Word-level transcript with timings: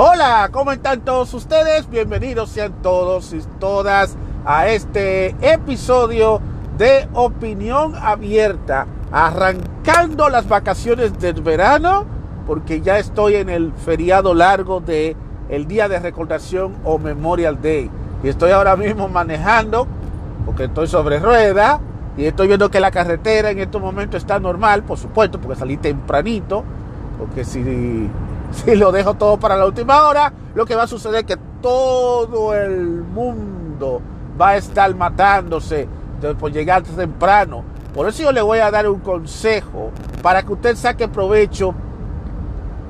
Hola, 0.00 0.50
¿cómo 0.52 0.70
están 0.70 1.00
todos 1.00 1.34
ustedes? 1.34 1.90
Bienvenidos 1.90 2.50
sean 2.50 2.72
todos 2.82 3.32
y 3.32 3.40
todas 3.58 4.16
a 4.44 4.68
este 4.68 5.34
episodio 5.40 6.40
de 6.78 7.08
Opinión 7.14 7.96
Abierta, 7.96 8.86
arrancando 9.10 10.28
las 10.28 10.48
vacaciones 10.48 11.18
del 11.18 11.42
verano, 11.42 12.04
porque 12.46 12.80
ya 12.80 13.00
estoy 13.00 13.34
en 13.34 13.48
el 13.48 13.72
feriado 13.72 14.34
largo 14.34 14.78
de 14.78 15.16
Día 15.66 15.88
de 15.88 15.98
Recordación 15.98 16.76
o 16.84 17.00
Memorial 17.00 17.60
Day. 17.60 17.90
Y 18.22 18.28
estoy 18.28 18.52
ahora 18.52 18.76
mismo 18.76 19.08
manejando, 19.08 19.88
porque 20.46 20.66
estoy 20.66 20.86
sobre 20.86 21.18
rueda, 21.18 21.80
y 22.16 22.26
estoy 22.26 22.46
viendo 22.46 22.70
que 22.70 22.78
la 22.78 22.92
carretera 22.92 23.50
en 23.50 23.58
estos 23.58 23.82
momentos 23.82 24.22
está 24.22 24.38
normal, 24.38 24.84
por 24.84 24.96
supuesto, 24.96 25.40
porque 25.40 25.58
salí 25.58 25.76
tempranito, 25.76 26.62
porque 27.18 27.44
si 27.44 28.08
si 28.64 28.74
lo 28.74 28.92
dejo 28.92 29.14
todo 29.14 29.38
para 29.38 29.56
la 29.56 29.66
última 29.66 30.06
hora, 30.06 30.32
lo 30.54 30.64
que 30.66 30.74
va 30.74 30.84
a 30.84 30.86
suceder 30.86 31.20
es 31.20 31.24
que 31.24 31.38
todo 31.60 32.54
el 32.54 33.02
mundo 33.02 34.00
va 34.40 34.50
a 34.50 34.56
estar 34.56 34.94
matándose 34.94 35.88
por 36.38 36.52
llegar 36.52 36.82
temprano. 36.82 37.64
Por 37.94 38.08
eso 38.08 38.22
yo 38.22 38.32
le 38.32 38.42
voy 38.42 38.58
a 38.58 38.70
dar 38.70 38.88
un 38.88 39.00
consejo 39.00 39.90
para 40.22 40.42
que 40.42 40.52
usted 40.52 40.76
saque 40.76 41.08
provecho 41.08 41.74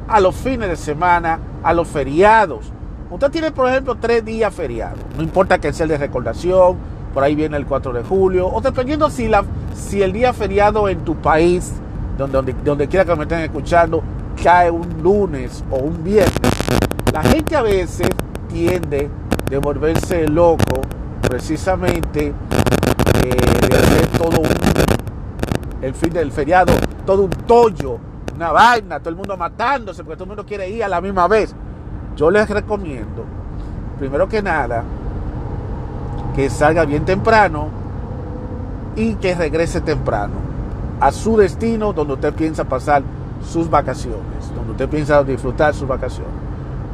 a 0.08 0.20
los 0.20 0.34
fines 0.34 0.68
de 0.68 0.76
semana, 0.76 1.38
a 1.62 1.72
los 1.72 1.88
feriados. 1.88 2.72
Usted 3.10 3.30
tiene, 3.30 3.50
por 3.50 3.68
ejemplo, 3.68 3.94
tres 3.94 4.24
días 4.24 4.52
feriados. 4.52 4.98
No 5.16 5.22
importa 5.22 5.58
que 5.58 5.72
sea 5.72 5.84
el 5.84 5.90
de 5.90 5.98
recordación, 5.98 6.76
por 7.14 7.22
ahí 7.24 7.34
viene 7.34 7.56
el 7.56 7.66
4 7.66 7.92
de 7.92 8.02
julio, 8.02 8.48
o 8.48 8.60
dependiendo 8.60 9.08
si, 9.08 9.28
la, 9.28 9.44
si 9.74 10.02
el 10.02 10.12
día 10.12 10.32
feriado 10.32 10.88
en 10.88 11.00
tu 11.04 11.16
país, 11.16 11.72
donde, 12.18 12.32
donde, 12.36 12.52
donde 12.64 12.88
quiera 12.88 13.04
que 13.04 13.16
me 13.16 13.22
estén 13.22 13.40
escuchando, 13.40 14.02
cae 14.42 14.70
un 14.70 15.02
lunes 15.02 15.64
o 15.70 15.76
un 15.76 16.02
viernes, 16.04 16.52
la 17.12 17.22
gente 17.22 17.56
a 17.56 17.62
veces 17.62 18.08
tiende 18.48 19.10
de 19.48 19.58
volverse 19.58 20.26
loco 20.28 20.80
precisamente 21.22 22.28
eh, 22.28 23.30
de 23.30 24.18
todo 24.18 24.40
un, 24.40 24.48
el 25.82 25.94
fin 25.94 26.12
del 26.12 26.30
feriado, 26.32 26.72
todo 27.04 27.24
un 27.24 27.30
tollo, 27.30 27.98
una 28.34 28.52
vaina, 28.52 28.98
todo 29.00 29.10
el 29.10 29.16
mundo 29.16 29.36
matándose 29.36 30.04
porque 30.04 30.16
todo 30.16 30.24
el 30.24 30.28
mundo 30.28 30.46
quiere 30.46 30.68
ir 30.68 30.84
a 30.84 30.88
la 30.88 31.00
misma 31.00 31.26
vez. 31.26 31.54
Yo 32.16 32.30
les 32.30 32.48
recomiendo, 32.48 33.24
primero 33.98 34.28
que 34.28 34.42
nada, 34.42 34.84
que 36.34 36.48
salga 36.50 36.84
bien 36.84 37.04
temprano 37.04 37.68
y 38.96 39.14
que 39.14 39.34
regrese 39.34 39.80
temprano 39.80 40.34
a 41.00 41.12
su 41.12 41.36
destino 41.36 41.92
donde 41.92 42.14
usted 42.14 42.34
piensa 42.34 42.64
pasar 42.64 43.02
sus 43.44 43.70
vacaciones, 43.70 44.52
donde 44.54 44.72
usted 44.72 44.88
piensa 44.88 45.22
disfrutar 45.24 45.74
sus 45.74 45.88
vacaciones. 45.88 46.32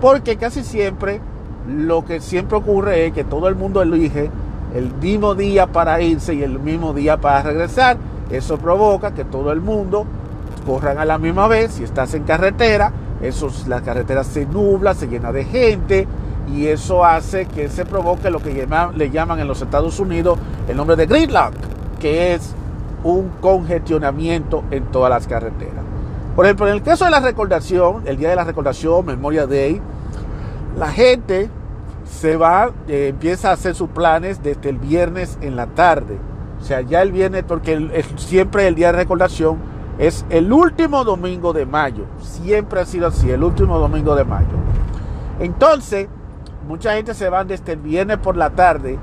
Porque 0.01 0.37
casi 0.37 0.63
siempre 0.63 1.21
lo 1.69 2.05
que 2.05 2.21
siempre 2.21 2.59
ocurre 2.59 3.07
es 3.07 3.13
que 3.13 3.25
todo 3.25 3.49
el 3.49 3.55
mundo 3.55 3.83
elige 3.83 4.31
el 4.75 4.93
mismo 4.95 5.35
día 5.35 5.67
para 5.67 6.01
irse 6.01 6.35
y 6.35 6.43
el 6.43 6.59
mismo 6.59 6.93
día 6.93 7.17
para 7.17 7.43
regresar. 7.43 7.97
Eso 8.31 8.59
provoca 8.59 9.15
que 9.15 9.25
todo 9.25 9.53
el 9.53 9.61
mundo 9.61 10.05
corran 10.67 10.99
a 10.99 11.05
la 11.05 11.19
misma 11.19 11.49
vez. 11.49 11.73
Si 11.73 11.85
estás 11.85 12.15
en 12.15 12.25
carretera, 12.25 12.93
eso, 13.23 13.51
la 13.67 13.81
carretera 13.81 14.25
se 14.25 14.47
nubla, 14.47 14.95
se 14.95 15.07
llena 15.07 15.33
de 15.33 15.45
gente 15.45 16.07
y 16.53 16.67
eso 16.67 17.05
hace 17.05 17.47
que 17.47 17.69
se 17.69 17.87
provoque 17.87 18.31
lo 18.31 18.41
que 18.41 18.67
le 18.97 19.11
llaman 19.11 19.41
en 19.41 19.49
los 19.49 19.63
Estados 19.63 19.99
Unidos 19.99 20.39
el 20.69 20.77
nombre 20.77 20.97
de 20.97 21.07
gridlock, 21.07 21.55
que 21.99 22.35
es 22.35 22.55
un 23.03 23.31
congestionamiento 23.41 24.65
en 24.71 24.85
todas 24.85 25.11
las 25.11 25.27
carreteras. 25.27 25.84
Por 26.35 26.47
ejemplo, 26.47 26.67
en 26.67 26.75
el 26.75 26.83
caso 26.83 27.05
de 27.05 27.13
la 27.13 27.21
recordación, 27.21 28.03
el 28.07 28.17
día 28.17 28.31
de 28.31 28.37
la 28.37 28.45
recordación, 28.45 29.07
Memoria 29.07 29.47
Day, 29.47 29.81
la 30.77 30.89
gente 30.89 31.49
se 32.05 32.37
va, 32.37 32.73
eh, 32.89 33.09
empieza 33.11 33.51
a 33.51 33.53
hacer 33.53 33.75
sus 33.75 33.89
planes 33.91 34.43
desde 34.43 34.71
el 34.71 34.79
viernes 34.79 35.39
en 35.41 35.55
la 35.55 35.67
tarde. 35.67 36.19
O 36.61 36.65
sea, 36.65 36.81
ya 36.81 37.03
el 37.03 37.13
viernes, 37.13 37.45
porque 37.47 38.05
siempre 38.17 38.67
el 38.67 38.75
día 38.75 38.89
de 38.89 38.99
recordación 38.99 39.59
es 39.99 40.25
el 40.29 40.53
último 40.53 41.05
domingo 41.05 41.53
de 41.53 41.67
mayo. 41.67 42.05
Siempre 42.21 42.81
ha 42.81 42.85
sido 42.85 43.07
así, 43.07 43.31
el 43.31 43.45
último 43.45 43.79
domingo 43.79 44.17
de 44.17 44.25
mayo. 44.25 44.57
Entonces, 45.39 46.09
mucha 46.67 46.95
gente 46.95 47.15
se 47.15 47.29
va 47.29 47.45
desde 47.45 47.75
el 47.75 47.79
viernes 47.79 48.19
por 48.19 48.37
la 48.37 48.51
tarde. 48.51 48.99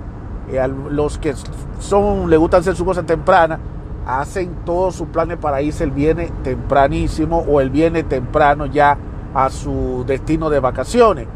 Eh, 0.52 0.68
los 0.90 1.18
que 1.18 1.34
son, 1.80 2.30
le 2.30 2.36
gustan 2.36 2.60
hacer 2.60 2.76
su 2.76 2.84
cosa 2.84 3.04
temprana, 3.04 3.58
hacen 4.20 4.58
todos 4.66 4.96
sus 4.96 5.08
planes 5.08 5.38
para 5.38 5.62
irse 5.62 5.84
el 5.84 5.92
viernes 5.92 6.32
tempranísimo 6.44 7.46
o 7.48 7.62
el 7.62 7.70
viernes 7.70 8.10
temprano 8.10 8.66
ya 8.66 8.98
a 9.34 9.50
su 9.50 10.04
destino 10.06 10.50
de 10.50 10.60
vacaciones. 10.60 11.28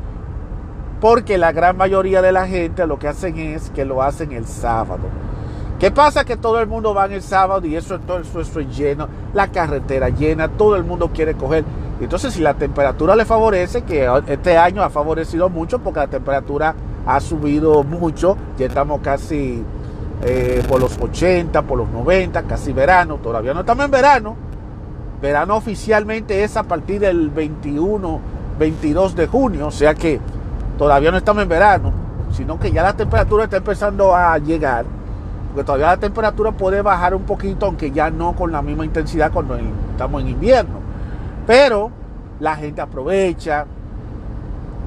Porque 0.99 1.37
la 1.37 1.51
gran 1.51 1.77
mayoría 1.77 2.21
de 2.21 2.31
la 2.31 2.47
gente 2.47 2.85
lo 2.87 2.99
que 2.99 3.07
hacen 3.07 3.37
es 3.37 3.69
que 3.69 3.85
lo 3.85 4.01
hacen 4.01 4.31
el 4.31 4.45
sábado. 4.45 5.03
¿Qué 5.79 5.91
pasa? 5.91 6.25
Que 6.25 6.37
todo 6.37 6.59
el 6.59 6.67
mundo 6.67 6.93
va 6.93 7.05
en 7.05 7.13
el 7.13 7.21
sábado 7.21 7.65
y 7.67 7.75
eso, 7.75 7.99
todo 7.99 8.19
eso, 8.19 8.39
eso 8.39 8.59
es 8.59 8.77
lleno, 8.77 9.07
la 9.33 9.49
carretera 9.49 10.09
llena, 10.09 10.47
todo 10.47 10.75
el 10.75 10.83
mundo 10.83 11.11
quiere 11.13 11.33
coger. 11.35 11.65
Entonces, 11.99 12.33
si 12.33 12.41
la 12.41 12.53
temperatura 12.53 13.15
le 13.15 13.25
favorece, 13.25 13.83
que 13.83 14.09
este 14.27 14.57
año 14.57 14.83
ha 14.83 14.89
favorecido 14.89 15.49
mucho 15.49 15.79
porque 15.79 15.99
la 15.99 16.07
temperatura 16.07 16.75
ha 17.05 17.19
subido 17.19 17.83
mucho, 17.83 18.37
ya 18.57 18.65
estamos 18.65 19.01
casi 19.01 19.63
eh, 20.23 20.63
por 20.67 20.79
los 20.79 20.97
80, 20.99 21.61
por 21.63 21.77
los 21.77 21.89
90, 21.89 22.43
casi 22.43 22.73
verano, 22.73 23.17
todavía 23.17 23.53
no 23.53 23.61
estamos 23.61 23.85
en 23.85 23.91
verano. 23.91 24.35
Verano 25.21 25.55
oficialmente 25.55 26.43
es 26.43 26.57
a 26.57 26.63
partir 26.63 27.01
del 27.01 27.29
21, 27.29 28.19
22 28.59 29.15
de 29.15 29.27
junio, 29.27 29.67
o 29.67 29.71
sea 29.71 29.93
que 29.93 30.19
todavía 30.77 31.11
no 31.11 31.17
estamos 31.17 31.43
en 31.43 31.49
verano, 31.49 31.91
sino 32.31 32.59
que 32.59 32.71
ya 32.71 32.83
la 32.83 32.93
temperatura 32.93 33.45
está 33.45 33.57
empezando 33.57 34.15
a 34.15 34.37
llegar, 34.37 34.85
porque 35.49 35.63
todavía 35.65 35.87
la 35.87 35.97
temperatura 35.97 36.51
puede 36.51 36.81
bajar 36.81 37.15
un 37.15 37.23
poquito, 37.23 37.65
aunque 37.65 37.91
ya 37.91 38.09
no 38.09 38.35
con 38.35 38.51
la 38.51 38.61
misma 38.61 38.85
intensidad 38.85 39.31
cuando 39.31 39.57
estamos 39.91 40.21
en 40.21 40.29
invierno. 40.29 40.79
Pero 41.47 41.91
la 42.39 42.55
gente 42.55 42.81
aprovecha 42.81 43.65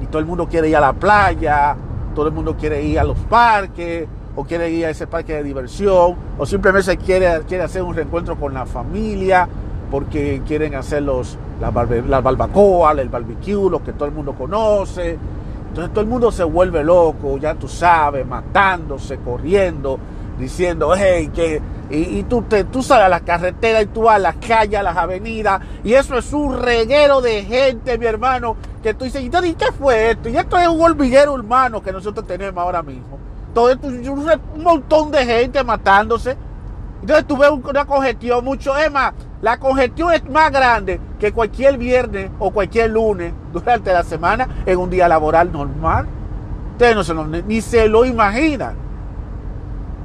y 0.01 0.05
todo 0.07 0.19
el 0.19 0.25
mundo 0.25 0.47
quiere 0.47 0.69
ir 0.69 0.77
a 0.77 0.81
la 0.81 0.93
playa, 0.93 1.75
todo 2.13 2.27
el 2.27 2.33
mundo 2.33 2.55
quiere 2.57 2.83
ir 2.83 2.99
a 2.99 3.03
los 3.03 3.17
parques 3.19 4.07
o 4.39 4.45
quiere 4.45 4.69
ir 4.69 4.85
a 4.85 4.89
ese 4.89 5.05
parque 5.05 5.33
de 5.33 5.43
diversión, 5.43 6.15
o 6.37 6.45
simplemente 6.45 6.95
quiere, 6.95 7.41
quiere 7.45 7.65
hacer 7.65 7.83
un 7.83 7.93
reencuentro 7.93 8.39
con 8.39 8.53
la 8.53 8.65
familia, 8.65 9.49
porque 9.91 10.41
quieren 10.47 10.75
hacer 10.75 11.03
los, 11.03 11.37
la, 11.59 11.71
barbacoa, 11.71 12.93
el 12.93 13.09
barbecue, 13.09 13.69
lo 13.69 13.83
que 13.83 13.91
todo 13.91 14.05
el 14.05 14.13
mundo 14.13 14.33
conoce. 14.35 15.17
Entonces 15.67 15.91
todo 15.91 16.01
el 16.01 16.07
mundo 16.07 16.31
se 16.31 16.45
vuelve 16.45 16.85
loco, 16.85 17.37
ya 17.37 17.55
tú 17.55 17.67
sabes, 17.67 18.25
matándose, 18.25 19.17
corriendo, 19.17 19.99
diciendo, 20.39 20.93
hey, 20.95 21.29
que... 21.33 21.61
Y, 21.91 22.21
tú, 22.23 22.43
te, 22.43 22.65
tú 22.65 22.83
sales 22.83 23.07
a 23.07 23.09
la 23.09 23.21
carretera 23.21 23.81
y 23.81 23.87
tú 23.87 24.03
vas 24.03 24.17
a 24.17 24.19
las 24.19 24.35
calles, 24.35 24.79
a 24.79 24.83
las 24.83 24.95
avenidas, 24.95 25.59
y 25.83 25.95
eso 25.95 26.17
es 26.17 26.31
un 26.31 26.61
reguero 26.61 27.19
de 27.19 27.43
gente, 27.43 27.97
mi 27.97 28.05
hermano, 28.05 28.55
que 28.83 28.93
tú 28.93 29.03
dices, 29.03 29.21
¿y 29.23 29.29
qué 29.29 29.71
fue 29.77 30.11
esto? 30.11 30.29
Y 30.29 30.37
esto 30.37 30.57
es 30.57 30.67
un 30.67 30.79
hormiguero 30.79 31.33
humano 31.33 31.81
que 31.81 31.91
nosotros 31.91 32.25
tenemos 32.27 32.63
ahora 32.63 32.83
mismo 32.83 33.28
todo 33.53 33.75
un 33.81 34.63
montón 34.63 35.11
de 35.11 35.25
gente 35.25 35.63
matándose. 35.63 36.37
Entonces 37.01 37.25
tú 37.25 37.37
ves 37.37 37.49
una 37.49 37.85
congestión 37.85 38.43
mucho, 38.43 38.77
es 38.77 38.91
más, 38.91 39.13
la 39.41 39.57
congestión 39.57 40.11
es 40.13 40.29
más 40.29 40.51
grande 40.51 40.99
que 41.17 41.31
cualquier 41.31 41.77
viernes 41.77 42.29
o 42.39 42.51
cualquier 42.51 42.91
lunes 42.91 43.33
durante 43.53 43.93
la 43.93 44.03
semana 44.03 44.47
en 44.65 44.77
un 44.77 44.89
día 44.89 45.07
laboral 45.07 45.51
normal. 45.51 46.07
Ustedes 46.73 46.95
no 46.95 47.03
se 47.03 47.43
ni 47.43 47.61
se 47.61 47.87
lo 47.87 48.05
imaginan. 48.05 48.75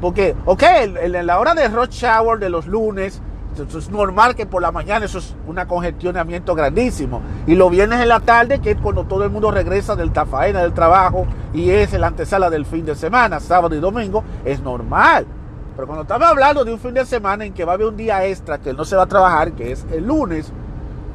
Porque, 0.00 0.36
ok, 0.44 0.62
en 1.02 1.26
la 1.26 1.38
hora 1.38 1.54
de 1.54 1.66
rush 1.68 1.90
shower 1.90 2.38
de 2.38 2.50
los 2.50 2.66
lunes, 2.66 3.20
es 3.62 3.90
normal 3.90 4.34
que 4.34 4.46
por 4.46 4.62
la 4.62 4.72
mañana 4.72 5.04
eso 5.04 5.18
es 5.18 5.34
un 5.46 5.56
congestionamiento 5.66 6.54
grandísimo. 6.54 7.20
Y 7.46 7.54
lo 7.54 7.70
viernes 7.70 8.00
en 8.00 8.08
la 8.08 8.20
tarde, 8.20 8.60
que 8.60 8.72
es 8.72 8.76
cuando 8.78 9.04
todo 9.04 9.24
el 9.24 9.30
mundo 9.30 9.50
regresa 9.50 9.96
del 9.96 10.12
tafaena, 10.12 10.62
del 10.62 10.72
trabajo, 10.72 11.26
y 11.52 11.70
es 11.70 11.92
la 11.92 12.08
antesala 12.08 12.50
del 12.50 12.66
fin 12.66 12.84
de 12.84 12.94
semana, 12.94 13.40
sábado 13.40 13.74
y 13.74 13.80
domingo, 13.80 14.24
es 14.44 14.60
normal. 14.60 15.26
Pero 15.74 15.86
cuando 15.86 16.02
estamos 16.02 16.28
hablando 16.28 16.64
de 16.64 16.72
un 16.72 16.78
fin 16.78 16.94
de 16.94 17.04
semana 17.04 17.44
en 17.44 17.52
que 17.52 17.64
va 17.64 17.72
a 17.72 17.74
haber 17.74 17.88
un 17.88 17.96
día 17.96 18.24
extra 18.26 18.58
que 18.58 18.72
no 18.72 18.84
se 18.84 18.96
va 18.96 19.02
a 19.02 19.06
trabajar, 19.06 19.52
que 19.52 19.72
es 19.72 19.84
el 19.92 20.06
lunes, 20.06 20.52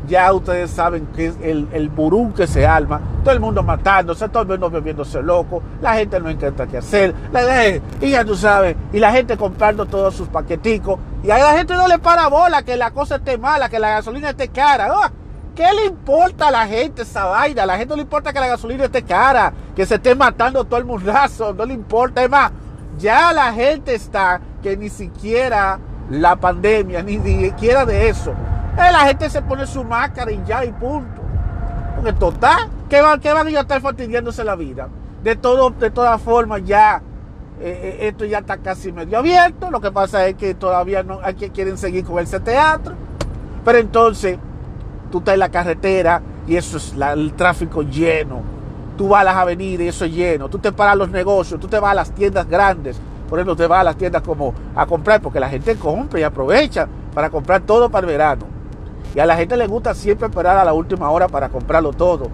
ya 0.08 0.32
ustedes 0.34 0.72
saben 0.72 1.08
que 1.16 1.28
es 1.28 1.36
el, 1.42 1.68
el 1.72 1.92
que 2.36 2.48
se 2.48 2.66
alma, 2.66 3.00
todo 3.24 3.34
el 3.34 3.40
mundo 3.40 3.64
matándose, 3.64 4.30
todo 4.30 4.44
el 4.44 4.50
mundo 4.50 4.70
bebiéndose 4.70 5.22
loco, 5.22 5.62
la 5.82 5.96
gente 5.96 6.20
no 6.20 6.30
encuentra 6.30 6.68
qué 6.68 6.78
hacer, 6.78 7.14
y 8.02 8.10
ya 8.10 8.26
tú 8.26 8.36
sabes, 8.36 8.76
y 8.92 9.00
la 9.00 9.12
gente 9.12 9.38
comprando 9.38 9.86
todos 9.86 10.16
sus 10.16 10.28
paqueticos, 10.28 11.00
y 11.24 11.32
a 11.32 11.38
la 11.38 11.58
gente 11.58 11.74
no 11.74 11.88
le 11.88 12.00
para 12.00 12.28
bola 12.28 12.64
que 12.64 12.78
la 12.78 12.92
cosa 12.92 13.18
esté 13.18 13.38
mala, 13.38 13.70
que 13.70 13.80
la 13.80 13.90
gasolina 13.90 14.30
esté 14.30 14.48
cara. 14.48 14.90
¡Ah! 14.92 15.12
¿Qué 15.54 15.68
le 15.74 15.88
importa 15.88 16.48
a 16.48 16.52
la 16.52 16.66
gente 16.66 17.02
esa 17.02 17.26
vaina? 17.26 17.64
A 17.64 17.66
la 17.66 17.78
gente 17.78 17.90
no 17.90 17.98
le 17.98 18.04
importa 18.04 18.32
que 18.32 18.40
la 18.40 18.48
gasolina 18.48 18.86
esté 18.86 19.04
cara, 19.04 19.52
que 19.76 19.86
se 19.86 19.96
esté 19.96 20.16
matando 20.16 20.64
todo 20.64 20.80
el 20.80 20.86
mundazo, 20.86 21.54
no 21.54 21.66
le 21.66 21.74
importa. 21.74 22.24
Es 22.24 22.30
más, 22.30 22.52
ya 22.98 23.34
la 23.34 23.52
gente 23.52 23.94
está 23.94 24.40
que 24.64 24.78
ni 24.78 24.88
siquiera 24.88 25.78
la 26.10 26.38
pandemia, 26.38 27.04
ni 27.04 27.20
siquiera 27.20 27.86
de 27.86 28.08
eso. 28.08 28.34
Eh, 28.78 28.92
la 28.92 29.00
gente 29.00 29.30
se 29.30 29.42
pone 29.42 29.66
su 29.68 29.84
máscara 29.84 30.32
y 30.32 30.42
ya 30.46 30.64
y 30.66 30.72
punto. 30.72 31.22
Porque 31.96 32.14
total, 32.14 32.70
¿Qué 32.90 33.02
van, 33.02 33.20
qué 33.20 33.32
van 33.32 33.48
a 33.48 33.60
estar 33.60 33.80
fastidiándose 33.82 34.44
la 34.44 34.56
vida? 34.56 34.90
De, 35.24 35.36
de 35.36 35.92
todas 35.92 36.22
formas, 36.22 36.64
ya 36.66 37.02
eh, 37.62 37.98
eh, 38.00 38.08
esto 38.08 38.26
ya 38.26 38.40
está 38.40 38.58
casi 38.58 38.92
medio 38.92 39.20
abierto. 39.20 39.70
Lo 39.70 39.80
que 39.80 39.92
pasa 39.92 40.26
es 40.26 40.36
que 40.36 40.56
todavía 40.56 41.04
no 41.04 41.20
hay 41.22 41.36
que 41.36 41.52
quieren 41.52 41.78
seguir 41.78 42.04
con 42.04 42.18
ese 42.18 42.40
teatro. 42.40 42.96
Pero 43.64 43.78
entonces, 43.78 44.40
tú 45.12 45.20
estás 45.20 45.36
en 45.36 45.40
la 45.42 45.50
carretera 45.50 46.22
y 46.48 46.56
eso 46.56 46.78
es 46.78 46.96
el 47.00 47.34
tráfico 47.34 47.84
lleno. 47.84 48.42
Tú 48.98 49.10
vas 49.10 49.22
a 49.22 49.26
las 49.26 49.36
avenidas 49.36 49.86
y 49.86 49.88
eso 49.90 50.06
es 50.06 50.14
lleno. 50.14 50.50
Tú 50.50 50.58
te 50.58 50.72
paras 50.72 50.98
los 50.98 51.10
negocios, 51.12 51.60
tú 51.60 51.68
te 51.68 51.80
vas 51.80 51.92
a 51.92 51.96
las 51.96 52.12
tiendas 52.12 52.48
grandes. 52.50 53.00
Por 53.30 53.38
ejemplo, 53.38 53.56
te 53.56 53.68
vas 53.68 53.82
a 53.82 53.84
las 53.84 53.98
tiendas 53.98 54.24
como 54.24 54.56
a 54.76 54.88
comprar, 54.88 55.22
porque 55.22 55.40
la 55.40 55.48
gente 55.48 55.76
compra 55.76 56.20
y 56.20 56.24
aprovecha 56.24 56.88
para 57.14 57.30
comprar 57.30 57.62
todo 57.62 57.88
para 57.92 58.08
el 58.08 58.14
verano. 58.14 58.59
A 59.20 59.26
la 59.26 59.36
gente 59.36 59.58
le 59.58 59.68
gusta 59.68 59.94
siempre 59.94 60.28
esperar 60.28 60.58
a 60.58 60.64
la 60.64 60.74
última 60.74 61.10
hora 61.10 61.28
para 61.28 61.50
comprarlo 61.50 61.92
todo. 61.92 62.30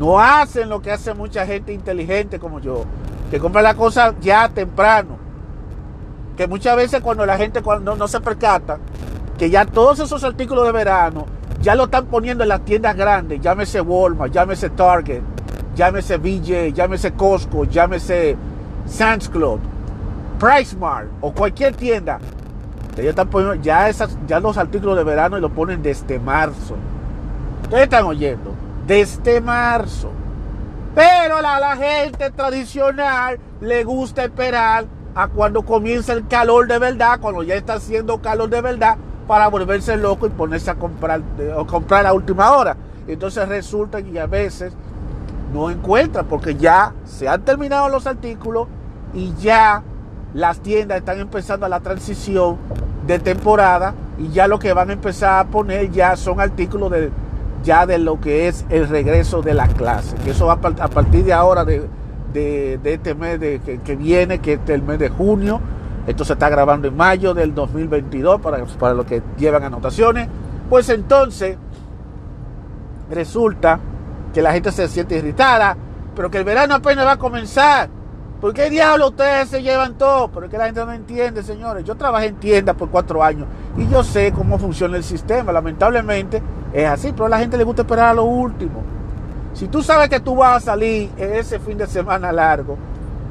No 0.00 0.18
hacen 0.20 0.68
lo 0.68 0.82
que 0.82 0.90
hace 0.90 1.14
mucha 1.14 1.46
gente 1.46 1.72
inteligente 1.72 2.38
como 2.38 2.60
yo, 2.60 2.84
que 3.30 3.38
compra 3.38 3.62
la 3.62 3.74
cosa 3.74 4.14
ya 4.20 4.48
temprano. 4.48 5.16
Que 6.36 6.46
muchas 6.46 6.76
veces 6.76 7.00
cuando 7.00 7.24
la 7.24 7.36
gente 7.36 7.62
no 7.62 8.08
se 8.08 8.20
percata 8.20 8.78
que 9.38 9.50
ya 9.50 9.64
todos 9.64 10.00
esos 10.00 10.24
artículos 10.24 10.66
de 10.66 10.72
verano 10.72 11.26
ya 11.60 11.74
lo 11.74 11.84
están 11.84 12.06
poniendo 12.06 12.42
en 12.42 12.48
las 12.48 12.64
tiendas 12.64 12.96
grandes, 12.96 13.40
llámese 13.40 13.80
Walmart, 13.80 14.32
llámese 14.32 14.70
Target, 14.70 15.22
llámese 15.74 16.16
BJ, 16.16 16.72
llámese 16.72 17.12
Costco, 17.12 17.64
llámese 17.64 18.36
Sam's 18.86 19.28
Club, 19.28 19.60
PriceMart 20.38 21.08
o 21.20 21.32
cualquier 21.32 21.74
tienda. 21.74 22.18
Ellos 22.98 23.10
están 23.10 23.28
poniendo 23.28 23.54
ya, 23.62 23.88
ya 24.26 24.40
los 24.40 24.58
artículos 24.58 24.96
de 24.96 25.04
verano 25.04 25.38
y 25.38 25.40
lo 25.40 25.50
ponen 25.50 25.82
desde 25.82 26.18
marzo. 26.18 26.74
Ustedes 27.62 27.84
están 27.84 28.04
oyendo 28.04 28.54
desde 28.86 29.40
marzo. 29.40 30.10
Pero 30.94 31.36
a 31.36 31.60
la 31.60 31.76
gente 31.76 32.30
tradicional 32.30 33.38
le 33.60 33.84
gusta 33.84 34.24
esperar 34.24 34.86
a 35.14 35.28
cuando 35.28 35.62
comienza 35.62 36.12
el 36.12 36.26
calor 36.26 36.66
de 36.66 36.78
verdad, 36.78 37.20
cuando 37.20 37.42
ya 37.42 37.54
está 37.54 37.74
haciendo 37.74 38.20
calor 38.20 38.48
de 38.48 38.60
verdad, 38.60 38.96
para 39.28 39.46
volverse 39.48 39.96
loco 39.96 40.26
y 40.26 40.30
ponerse 40.30 40.70
a 40.70 40.74
comprar, 40.74 41.20
o 41.56 41.66
comprar 41.66 42.06
a 42.06 42.12
última 42.12 42.50
hora. 42.52 42.76
Entonces 43.06 43.46
resulta 43.48 44.02
que 44.02 44.18
a 44.18 44.26
veces 44.26 44.72
no 45.52 45.70
encuentra 45.70 46.24
porque 46.24 46.56
ya 46.56 46.94
se 47.04 47.28
han 47.28 47.42
terminado 47.42 47.88
los 47.88 48.06
artículos 48.06 48.66
y 49.14 49.34
ya 49.34 49.82
las 50.34 50.60
tiendas 50.60 50.98
están 50.98 51.18
empezando 51.20 51.68
la 51.68 51.80
transición 51.80 52.56
de 53.08 53.18
temporada 53.18 53.94
y 54.18 54.28
ya 54.28 54.46
lo 54.46 54.58
que 54.58 54.72
van 54.72 54.90
a 54.90 54.92
empezar 54.92 55.40
a 55.40 55.48
poner 55.48 55.90
ya 55.90 56.14
son 56.14 56.40
artículos 56.40 56.90
de 56.90 57.10
ya 57.64 57.86
de 57.86 57.98
lo 57.98 58.20
que 58.20 58.46
es 58.46 58.64
el 58.68 58.88
regreso 58.88 59.42
de 59.42 59.54
la 59.54 59.66
clase. 59.66 60.14
Que 60.24 60.30
eso 60.30 60.46
va 60.46 60.52
a 60.52 60.88
partir 60.88 61.24
de 61.24 61.32
ahora, 61.32 61.64
de, 61.64 61.88
este 62.84 63.14
mes 63.14 63.40
de, 63.40 63.60
que, 63.84 63.96
viene, 63.96 64.38
que 64.38 64.52
es 64.52 64.60
el 64.68 64.82
mes 64.82 64.98
de 64.98 65.08
junio. 65.08 65.60
Esto 66.06 66.24
se 66.24 66.34
está 66.34 66.48
grabando 66.48 66.86
en 66.86 66.96
mayo 66.96 67.34
del 67.34 67.54
2022 67.54 68.40
para, 68.40 68.64
para 68.64 68.94
los 68.94 69.06
que 69.06 69.22
llevan 69.38 69.64
anotaciones. 69.64 70.28
Pues 70.70 70.88
entonces 70.90 71.56
resulta 73.10 73.80
que 74.32 74.42
la 74.42 74.52
gente 74.52 74.70
se 74.70 74.86
siente 74.86 75.16
irritada, 75.16 75.76
pero 76.14 76.30
que 76.30 76.38
el 76.38 76.44
verano 76.44 76.76
apenas 76.76 77.06
va 77.06 77.12
a 77.12 77.18
comenzar. 77.18 77.88
¿Por 78.40 78.54
qué 78.54 78.70
diablo 78.70 79.08
ustedes 79.08 79.48
se 79.48 79.62
llevan 79.62 79.94
todo? 79.98 80.28
Pero 80.28 80.46
es 80.46 80.50
que 80.50 80.58
la 80.58 80.66
gente 80.66 80.84
no 80.86 80.92
entiende, 80.92 81.42
señores. 81.42 81.84
Yo 81.84 81.96
trabajé 81.96 82.26
en 82.26 82.36
tiendas 82.36 82.76
por 82.76 82.88
cuatro 82.88 83.22
años 83.22 83.48
y 83.76 83.88
yo 83.88 84.04
sé 84.04 84.32
cómo 84.32 84.58
funciona 84.58 84.96
el 84.96 85.02
sistema. 85.02 85.50
Lamentablemente 85.50 86.40
es 86.72 86.86
así, 86.86 87.10
pero 87.10 87.26
a 87.26 87.30
la 87.30 87.40
gente 87.40 87.56
le 87.56 87.64
gusta 87.64 87.82
esperar 87.82 88.10
a 88.10 88.14
lo 88.14 88.24
último. 88.24 88.84
Si 89.54 89.66
tú 89.66 89.82
sabes 89.82 90.08
que 90.08 90.20
tú 90.20 90.36
vas 90.36 90.58
a 90.58 90.60
salir 90.66 91.10
ese 91.16 91.58
fin 91.58 91.76
de 91.78 91.88
semana 91.88 92.30
largo, 92.30 92.78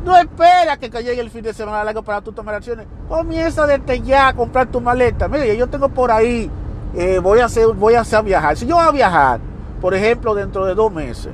no 0.03 0.17
esperas 0.17 0.77
que 0.77 0.89
llegue 0.89 1.21
el 1.21 1.29
fin 1.29 1.43
de 1.43 1.53
semana 1.53 1.85
largo 1.85 2.01
para 2.01 2.19
tú 2.19 2.33
tomar 2.33 2.55
acciones. 2.55 2.85
Comienza 3.07 3.65
desde 3.65 4.01
ya 4.01 4.27
a 4.27 4.33
comprar 4.33 4.67
tu 4.67 4.81
maleta. 4.81 5.29
Mire, 5.29 5.55
yo 5.55 5.67
tengo 5.67 5.87
por 5.87 6.11
ahí, 6.11 6.51
eh, 6.93 7.19
voy, 7.19 7.39
a 7.39 7.45
hacer, 7.45 7.67
voy 7.67 7.93
a 7.93 8.01
hacer 8.01 8.23
viajar. 8.23 8.57
Si 8.57 8.65
yo 8.65 8.75
voy 8.75 8.85
a 8.85 8.91
viajar, 8.91 9.39
por 9.79 9.93
ejemplo, 9.93 10.35
dentro 10.35 10.65
de 10.65 10.75
dos 10.75 10.91
meses, 10.91 11.31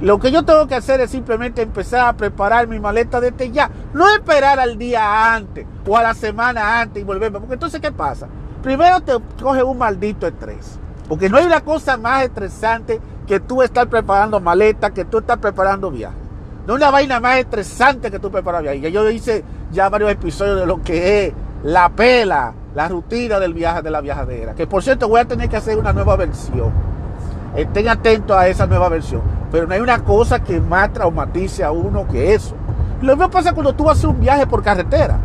lo 0.00 0.20
que 0.20 0.30
yo 0.30 0.44
tengo 0.44 0.66
que 0.68 0.76
hacer 0.76 1.00
es 1.00 1.10
simplemente 1.10 1.62
empezar 1.62 2.08
a 2.08 2.12
preparar 2.12 2.68
mi 2.68 2.78
maleta 2.78 3.20
desde 3.20 3.50
ya. 3.50 3.68
No 3.92 4.08
esperar 4.08 4.60
al 4.60 4.78
día 4.78 5.34
antes 5.34 5.66
o 5.86 5.96
a 5.96 6.02
la 6.02 6.14
semana 6.14 6.80
antes 6.80 7.02
y 7.02 7.04
volverme. 7.04 7.40
Porque 7.40 7.54
entonces, 7.54 7.80
¿qué 7.80 7.90
pasa? 7.90 8.28
Primero 8.62 9.00
te 9.00 9.12
coge 9.42 9.62
un 9.62 9.78
maldito 9.78 10.26
estrés. 10.26 10.78
Porque 11.08 11.28
no 11.28 11.38
hay 11.38 11.46
una 11.46 11.62
cosa 11.62 11.96
más 11.96 12.22
estresante 12.22 13.00
que 13.26 13.40
tú 13.40 13.62
estar 13.62 13.88
preparando 13.88 14.38
maleta, 14.40 14.90
que 14.90 15.04
tú 15.04 15.18
estar 15.18 15.40
preparando 15.40 15.90
viaje. 15.90 16.16
No 16.66 16.74
hay 16.74 16.76
una 16.76 16.90
vaina 16.90 17.18
más 17.18 17.38
estresante 17.38 18.10
que 18.10 18.20
tú 18.20 18.30
preparar 18.30 18.62
viaje. 18.62 18.92
Yo 18.92 19.10
hice 19.10 19.42
ya 19.72 19.88
varios 19.88 20.12
episodios 20.12 20.60
de 20.60 20.66
lo 20.66 20.80
que 20.82 21.26
es 21.26 21.34
la 21.64 21.88
pela, 21.88 22.54
la 22.74 22.88
rutina 22.88 23.40
del 23.40 23.52
viaje 23.52 23.82
de 23.82 23.90
la 23.90 24.00
viajadera. 24.00 24.54
Que 24.54 24.66
por 24.66 24.82
cierto 24.82 25.08
voy 25.08 25.20
a 25.20 25.24
tener 25.24 25.48
que 25.48 25.56
hacer 25.56 25.76
una 25.76 25.92
nueva 25.92 26.14
versión. 26.14 26.70
Estén 27.56 27.88
atentos 27.88 28.36
a 28.36 28.46
esa 28.46 28.66
nueva 28.66 28.88
versión. 28.88 29.37
Pero 29.50 29.66
no 29.66 29.74
hay 29.74 29.80
una 29.80 30.04
cosa 30.04 30.42
que 30.42 30.60
más 30.60 30.92
traumatice 30.92 31.64
a 31.64 31.70
uno 31.70 32.06
que 32.06 32.34
eso. 32.34 32.54
Lo 33.00 33.16
mismo 33.16 33.30
pasa 33.30 33.52
cuando 33.52 33.72
tú 33.74 33.88
haces 33.88 34.04
un 34.04 34.20
viaje 34.20 34.46
por 34.46 34.62
carretera. 34.62 35.18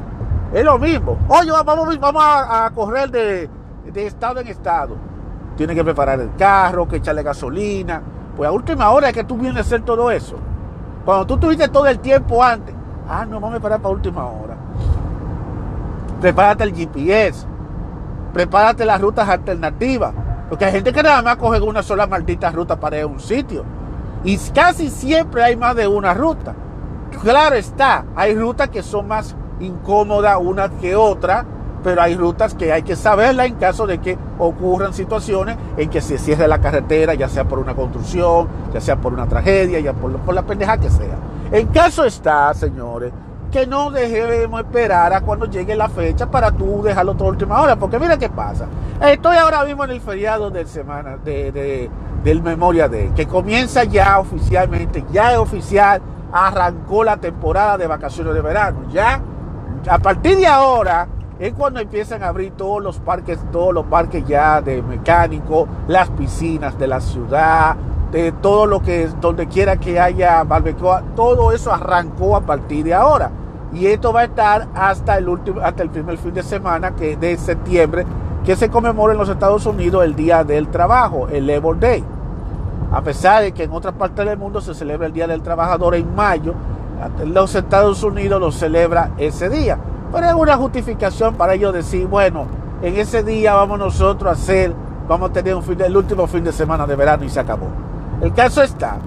Es 0.54 0.64
lo 0.64 0.78
mismo. 0.78 1.18
Oye, 1.28 1.52
vamos, 1.52 2.00
vamos 2.00 2.24
a, 2.26 2.72
correr 2.74 3.10
de, 3.10 3.50
estado 3.96 4.40
en 4.40 4.48
estado. 4.48 4.96
Tienes 5.58 5.76
que 5.76 5.84
preparar 5.84 6.20
el 6.20 6.36
carro, 6.36 6.88
que 6.88 6.98
echarle 6.98 7.24
gasolina. 7.24 8.02
Pues 8.38 8.48
a 8.48 8.52
última 8.52 8.90
hora 8.92 9.10
es 9.10 9.14
que 9.14 9.24
tú 9.24 9.36
vienes 9.36 9.58
a 9.58 9.62
hacer 9.62 9.82
todo 9.82 10.12
eso. 10.12 10.36
Cuando 11.04 11.26
tú 11.26 11.38
tuviste 11.38 11.68
todo 11.68 11.88
el 11.88 12.00
tiempo 12.00 12.44
antes, 12.44 12.74
ah, 13.10 13.26
no, 13.26 13.40
vamos 13.40 13.54
a 13.54 13.58
esperar 13.58 13.82
para 13.82 13.94
última 13.94 14.26
hora. 14.26 14.56
Prepárate 16.22 16.64
el 16.64 16.74
GPS. 16.74 17.46
Prepárate 18.32 18.86
las 18.86 19.02
rutas 19.02 19.28
alternativas. 19.28 20.14
Porque 20.50 20.66
hay 20.66 20.72
gente 20.72 20.94
que 20.94 21.02
nada 21.02 21.22
más 21.24 21.36
coge 21.38 21.60
una 21.60 21.82
sola 21.82 22.06
maldita 22.06 22.52
ruta 22.52 22.80
para 22.80 22.98
ir 22.98 23.04
a 23.04 23.08
un 23.08 23.20
sitio. 23.20 23.66
Y 24.24 24.38
casi 24.38 24.90
siempre 24.90 25.44
hay 25.44 25.56
más 25.56 25.76
de 25.76 25.88
una 25.88 26.14
ruta. 26.14 26.56
Claro 27.22 27.56
está, 27.56 28.06
hay 28.16 28.36
rutas 28.36 28.70
que 28.70 28.82
son 28.82 29.08
más 29.08 29.36
incómodas 29.60 30.38
una 30.42 30.70
que 30.70 30.96
otra, 30.96 31.46
pero 31.84 32.02
hay 32.02 32.16
rutas 32.16 32.54
que 32.54 32.72
hay 32.72 32.84
que 32.84 32.96
saberla 32.96 33.46
en 33.46 33.56
caso 33.56 33.86
de 33.86 34.00
que 34.00 34.18
ocurran 34.40 34.94
situaciones 34.94 35.58
en 35.78 35.90
que 35.90 36.02
se 36.02 36.18
cierre 36.18 36.48
la 36.48 36.60
carretera, 36.60 37.14
ya 37.14 37.28
sea 37.28 37.44
por 37.44 37.60
una 37.60 37.76
construcción, 37.76 38.48
ya 38.74 38.80
sea 38.80 38.96
por 38.96 39.14
una 39.14 39.28
tragedia, 39.28 39.80
ya 39.80 39.94
por, 39.94 40.18
por 40.20 40.34
la 40.34 40.42
pendeja 40.42 40.78
que 40.78 40.90
sea. 40.90 41.18
En 41.52 41.68
caso 41.68 42.06
está, 42.06 42.54
señores, 42.54 43.12
que 43.54 43.68
no 43.68 43.92
debemos 43.92 44.62
esperar 44.62 45.14
a 45.14 45.22
cuando 45.22 45.46
llegue 45.46 45.76
la 45.76 45.88
fecha 45.88 46.26
para 46.26 46.52
tú 46.52 46.82
dejarlo 46.82 47.14
toda 47.14 47.30
última 47.30 47.62
hora, 47.62 47.76
porque 47.76 48.00
mira 48.00 48.18
qué 48.18 48.28
pasa. 48.28 48.66
Estoy 49.00 49.38
ahora 49.38 49.64
mismo 49.64 49.84
en 49.84 49.92
el 49.92 50.02
feriado 50.02 50.50
de 50.50 50.66
semana 50.66 51.18
de 51.24 51.88
del 52.24 52.42
Memoria 52.42 52.88
Day, 52.88 53.12
que 53.16 53.28
comienza 53.28 53.84
ya 53.84 54.18
oficialmente, 54.18 55.06
ya 55.12 55.34
es 55.34 55.38
oficial, 55.38 56.02
arrancó 56.32 57.04
la 57.04 57.18
temporada 57.18 57.78
de 57.78 57.86
vacaciones 57.86 58.34
de 58.34 58.42
verano. 58.42 58.88
Ya, 58.92 59.22
a 59.88 60.00
partir 60.00 60.38
de 60.38 60.48
ahora, 60.48 61.08
es 61.38 61.54
cuando 61.54 61.80
empiezan 61.80 62.24
a 62.24 62.30
abrir 62.30 62.54
todos 62.54 62.82
los 62.82 62.98
parques, 63.00 63.38
todos 63.52 63.72
los 63.72 63.86
parques 63.86 64.26
ya 64.26 64.62
de 64.62 64.82
mecánico, 64.82 65.68
las 65.88 66.10
piscinas 66.10 66.80
de 66.80 66.88
la 66.88 67.02
ciudad, 67.02 67.76
de 68.12 68.32
todo 68.32 68.66
lo 68.66 68.82
que 68.82 69.04
es, 69.04 69.22
donde 69.22 69.48
quiera 69.48 69.78
que 69.78 70.00
haya 70.00 70.44
barbacoa, 70.44 71.04
todo 71.16 71.52
eso 71.52 71.72
arrancó 71.72 72.36
a 72.36 72.42
partir 72.42 72.86
de 72.86 72.96
ahora. 72.96 73.30
Y 73.74 73.88
esto 73.88 74.14
va 74.14 74.22
a 74.22 74.26
estar 74.26 74.68
hasta 74.76 75.18
el 75.18 75.28
último, 75.28 75.62
hasta 75.62 75.84
el 75.84 75.90
primer 75.90 76.18
fin 76.18 76.34
de 76.34 76.44
semana 76.44 76.92
que 76.92 77.18
de 77.18 77.38
septiembre, 77.38 78.06
que 78.46 78.56
se 78.56 78.70
conmemora 78.70 79.14
en 79.14 79.20
los 79.20 79.30
Estados 79.30 79.66
Unidos 79.66 80.04
el 80.04 80.16
Día 80.16 80.44
del 80.44 80.68
Trabajo, 80.68 81.28
el 81.30 81.48
Labor 81.48 81.80
Day. 81.80 82.04
A 82.92 83.02
pesar 83.02 83.42
de 83.42 83.52
que 83.52 83.64
en 83.64 83.72
otras 83.72 83.96
partes 83.96 84.26
del 84.26 84.38
mundo 84.38 84.62
se 84.62 84.76
celebra 84.76 85.08
el 85.08 85.14
Día 85.14 85.28
del 85.28 85.42
Trabajador 85.42 85.96
en 85.96 86.14
mayo, 86.14 86.54
los 87.26 87.56
Estados 87.56 88.04
Unidos 88.04 88.40
lo 88.40 88.52
celebra 88.52 89.12
ese 89.18 89.50
día. 89.50 89.78
Pero 90.12 90.28
es 90.28 90.34
una 90.34 90.56
justificación 90.58 91.36
para 91.36 91.56
ellos 91.56 91.74
decir, 91.74 92.06
bueno, 92.06 92.46
en 92.84 92.98
ese 92.98 93.24
día 93.24 93.56
vamos 93.56 93.80
nosotros 93.80 94.30
a 94.30 94.34
hacer, 94.34 94.74
vamos 95.08 95.32
a 95.32 95.34
tener 95.34 95.56
un 95.56 95.64
fin 95.64 95.82
el 95.82 95.98
último 95.98 96.28
fin 96.28 96.44
de 96.44 96.52
semana 96.52 96.86
de 96.86 96.96
verano 96.96 97.24
y 97.24 97.30
se 97.30 97.40
acabó. 97.40 97.68
El 98.22 98.32
caso 98.34 98.62
está 98.62 98.98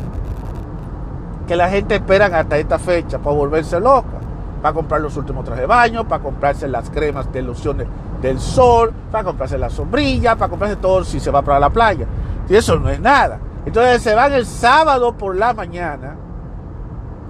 que 1.47 1.55
la 1.55 1.69
gente 1.69 1.95
espera 1.95 2.27
hasta 2.27 2.59
esta 2.59 2.79
fecha 2.79 3.19
para 3.19 3.37
volverse 3.37 3.79
loca, 3.79 4.16
para 4.63 4.75
comprar 4.75 5.01
los 5.01 5.17
últimos 5.17 5.45
trajes 5.45 5.63
de 5.63 5.67
baño, 5.67 6.07
para 6.09 6.23
comprarse 6.23 6.69
las 6.69 6.91
cremas 6.91 7.33
de 7.33 7.41
ilusiones 7.41 7.87
del 8.21 8.41
sol, 8.41 8.93
para 9.11 9.25
comprarse 9.25 9.59
la 9.59 9.71
sombrilla, 9.71 10.37
para 10.37 10.49
comprarse 10.49 10.77
todo 10.77 11.05
si 11.05 11.21
se 11.21 11.31
va 11.31 11.43
para 11.43 11.61
la 11.61 11.71
playa. 11.71 12.07
Y 12.49 12.55
eso 12.55 12.79
no 12.79 12.89
es 12.89 13.01
nada. 13.01 13.39
Entonces 13.65 14.03
se 14.03 14.15
van 14.15 14.33
el 14.33 14.47
sábado 14.47 15.13
por 15.13 15.37
la 15.37 15.53
mañana, 15.53 16.17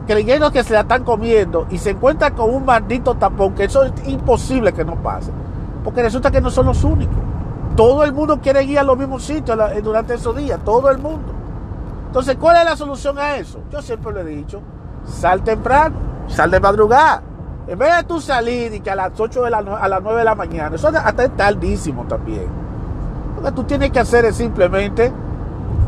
creyendo 0.07 0.53
que 0.53 0.63
se 0.63 0.75
la 0.75 0.81
están 0.81 1.03
comiendo 1.03 1.67
y 1.71 1.79
se 1.79 1.91
encuentran 1.91 2.35
con 2.35 2.55
un 2.55 2.65
maldito 2.65 3.15
tapón, 3.15 3.55
que 3.55 3.65
eso 3.65 3.85
es 3.85 3.93
imposible 4.07 4.73
que 4.73 4.85
no 4.85 4.97
pase. 4.97 5.33
Porque 5.83 6.03
resulta 6.03 6.31
que 6.31 6.41
no 6.41 6.51
son 6.51 6.67
los 6.67 6.85
únicos. 6.85 7.17
Todo 7.75 8.05
el 8.05 8.13
mundo 8.13 8.41
quiere 8.41 8.63
ir 8.65 8.79
a 8.79 8.83
los 8.83 8.97
mismos 8.97 9.23
sitios 9.23 9.59
durante 9.83 10.15
esos 10.15 10.37
días, 10.37 10.61
todo 10.65 10.91
el 10.91 10.99
mundo. 10.99 11.33
Entonces, 12.07 12.37
¿cuál 12.37 12.57
es 12.57 12.65
la 12.65 12.77
solución 12.77 13.19
a 13.19 13.37
eso? 13.37 13.61
Yo 13.71 13.83
siempre 13.83 14.13
lo 14.13 14.21
he 14.21 14.25
dicho, 14.25 14.61
sal 15.05 15.43
temprano, 15.43 15.97
sal 16.29 16.51
de 16.51 16.61
madrugada. 16.61 17.23
En 17.67 17.79
vez 17.79 17.97
de 17.97 18.03
tú 18.05 18.21
salir 18.21 18.73
y 18.75 18.81
que 18.81 18.91
a 18.91 18.95
las 18.95 19.19
8 19.19 19.43
de 19.43 19.51
la 19.51 19.59
a 19.59 19.89
las 19.89 20.03
9 20.03 20.19
de 20.19 20.25
la 20.25 20.35
mañana, 20.35 20.77
eso 20.77 20.89
hasta 20.89 21.25
es 21.25 21.37
tardísimo 21.37 22.05
también. 22.05 22.47
Lo 23.37 23.43
que 23.43 23.53
tú 23.53 23.65
tienes 23.65 23.91
que 23.91 23.99
hacer 23.99 24.25
es 24.25 24.37
simplemente 24.37 25.13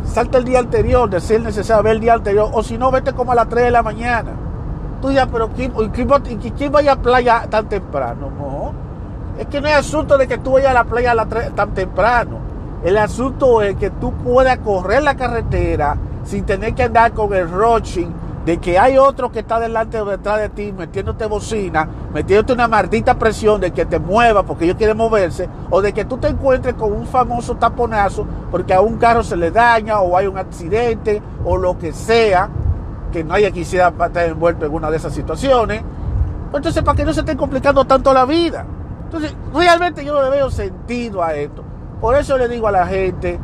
salta 0.05 0.39
el 0.39 0.45
día 0.45 0.59
anterior, 0.59 1.09
de 1.09 1.21
ser 1.21 1.43
necesario 1.43 1.83
ver 1.83 1.95
el 1.95 2.01
día 2.01 2.15
anterior, 2.15 2.51
o 2.53 2.63
si 2.63 2.79
no, 2.79 2.91
vete 2.91 3.13
como 3.13 3.33
a 3.33 3.35
las 3.35 3.49
3 3.49 3.67
de 3.67 3.71
la 3.71 3.83
mañana. 3.83 4.33
Tú 5.01 5.13
ya, 5.13 5.27
pero 5.27 5.51
¿quién, 5.51 5.73
quién, 5.93 6.73
vaya 6.73 6.93
a 6.93 6.97
playa 6.97 7.47
tan 7.49 7.69
temprano? 7.69 8.31
No. 8.37 8.73
Es 9.39 9.47
que 9.47 9.61
no 9.61 9.69
es 9.69 9.77
asunto 9.77 10.19
de 10.19 10.27
que 10.27 10.39
tú 10.39 10.53
vayas 10.53 10.73
a 10.73 10.75
la 10.75 10.85
playa 10.85 11.15
tan 11.55 11.73
temprano. 11.73 12.39
El 12.83 12.97
asunto 12.97 13.63
es 13.63 13.77
que 13.77 13.91
tú 13.91 14.13
puedas 14.13 14.59
correr 14.59 15.03
la 15.03 15.17
carretera 15.17 15.97
sin 16.25 16.45
tener 16.45 16.75
que 16.75 16.85
andar 16.85 17.13
con 17.13 17.33
el 17.33 17.49
rushing 17.49 18.13
de 18.49 18.57
que 18.57 18.79
hay 18.79 18.97
otro 18.97 19.31
que 19.31 19.41
está 19.41 19.61
delante 19.61 20.01
o 20.01 20.07
detrás 20.07 20.41
de 20.41 20.49
ti 20.49 20.73
metiéndote 20.73 21.27
bocina, 21.27 21.87
metiéndote 22.15 22.55
una 22.55 22.67
maldita 22.67 23.19
presión 23.19 23.61
de 23.61 23.73
que 23.73 23.85
te 23.85 23.99
mueva 23.99 24.43
porque 24.43 24.65
ellos 24.65 24.79
quieren 24.79 24.97
moverse, 24.97 25.47
o 25.69 25.83
de 25.83 25.93
que 25.93 26.07
tú 26.07 26.17
te 26.17 26.29
encuentres 26.29 26.73
con 26.73 26.95
un 26.95 27.07
famoso 27.07 27.57
taponazo 27.57 28.27
porque 28.51 28.73
a 28.73 28.81
un 28.81 28.97
carro 28.97 29.23
se 29.23 29.37
le 29.37 29.51
daña 29.51 30.01
o 30.01 30.17
hay 30.17 30.29
un 30.29 30.39
accidente 30.39 31.21
o 31.45 31.59
lo 31.59 31.77
que 31.77 31.93
sea, 31.93 32.49
que 33.13 33.23
nadie 33.23 33.53
quisiera 33.53 33.89
estar 33.89 34.25
envuelto 34.25 34.65
en 34.65 34.73
una 34.73 34.91
de 34.91 34.97
esas 34.97 35.13
situaciones. 35.13 35.83
Entonces, 36.51 36.83
para 36.83 36.97
que 36.97 37.05
no 37.05 37.13
se 37.13 37.21
esté 37.21 37.37
complicando 37.37 37.85
tanto 37.85 38.15
la 38.15 38.25
vida. 38.25 38.65
Entonces, 39.05 39.35
realmente 39.53 40.03
yo 40.03 40.15
no 40.15 40.23
le 40.23 40.31
veo 40.31 40.51
sentido 40.51 41.23
a 41.23 41.35
esto. 41.35 41.63
Por 42.01 42.17
eso 42.17 42.39
le 42.39 42.49
digo 42.49 42.67
a 42.67 42.73
la 42.73 42.87
gente, 42.87 43.39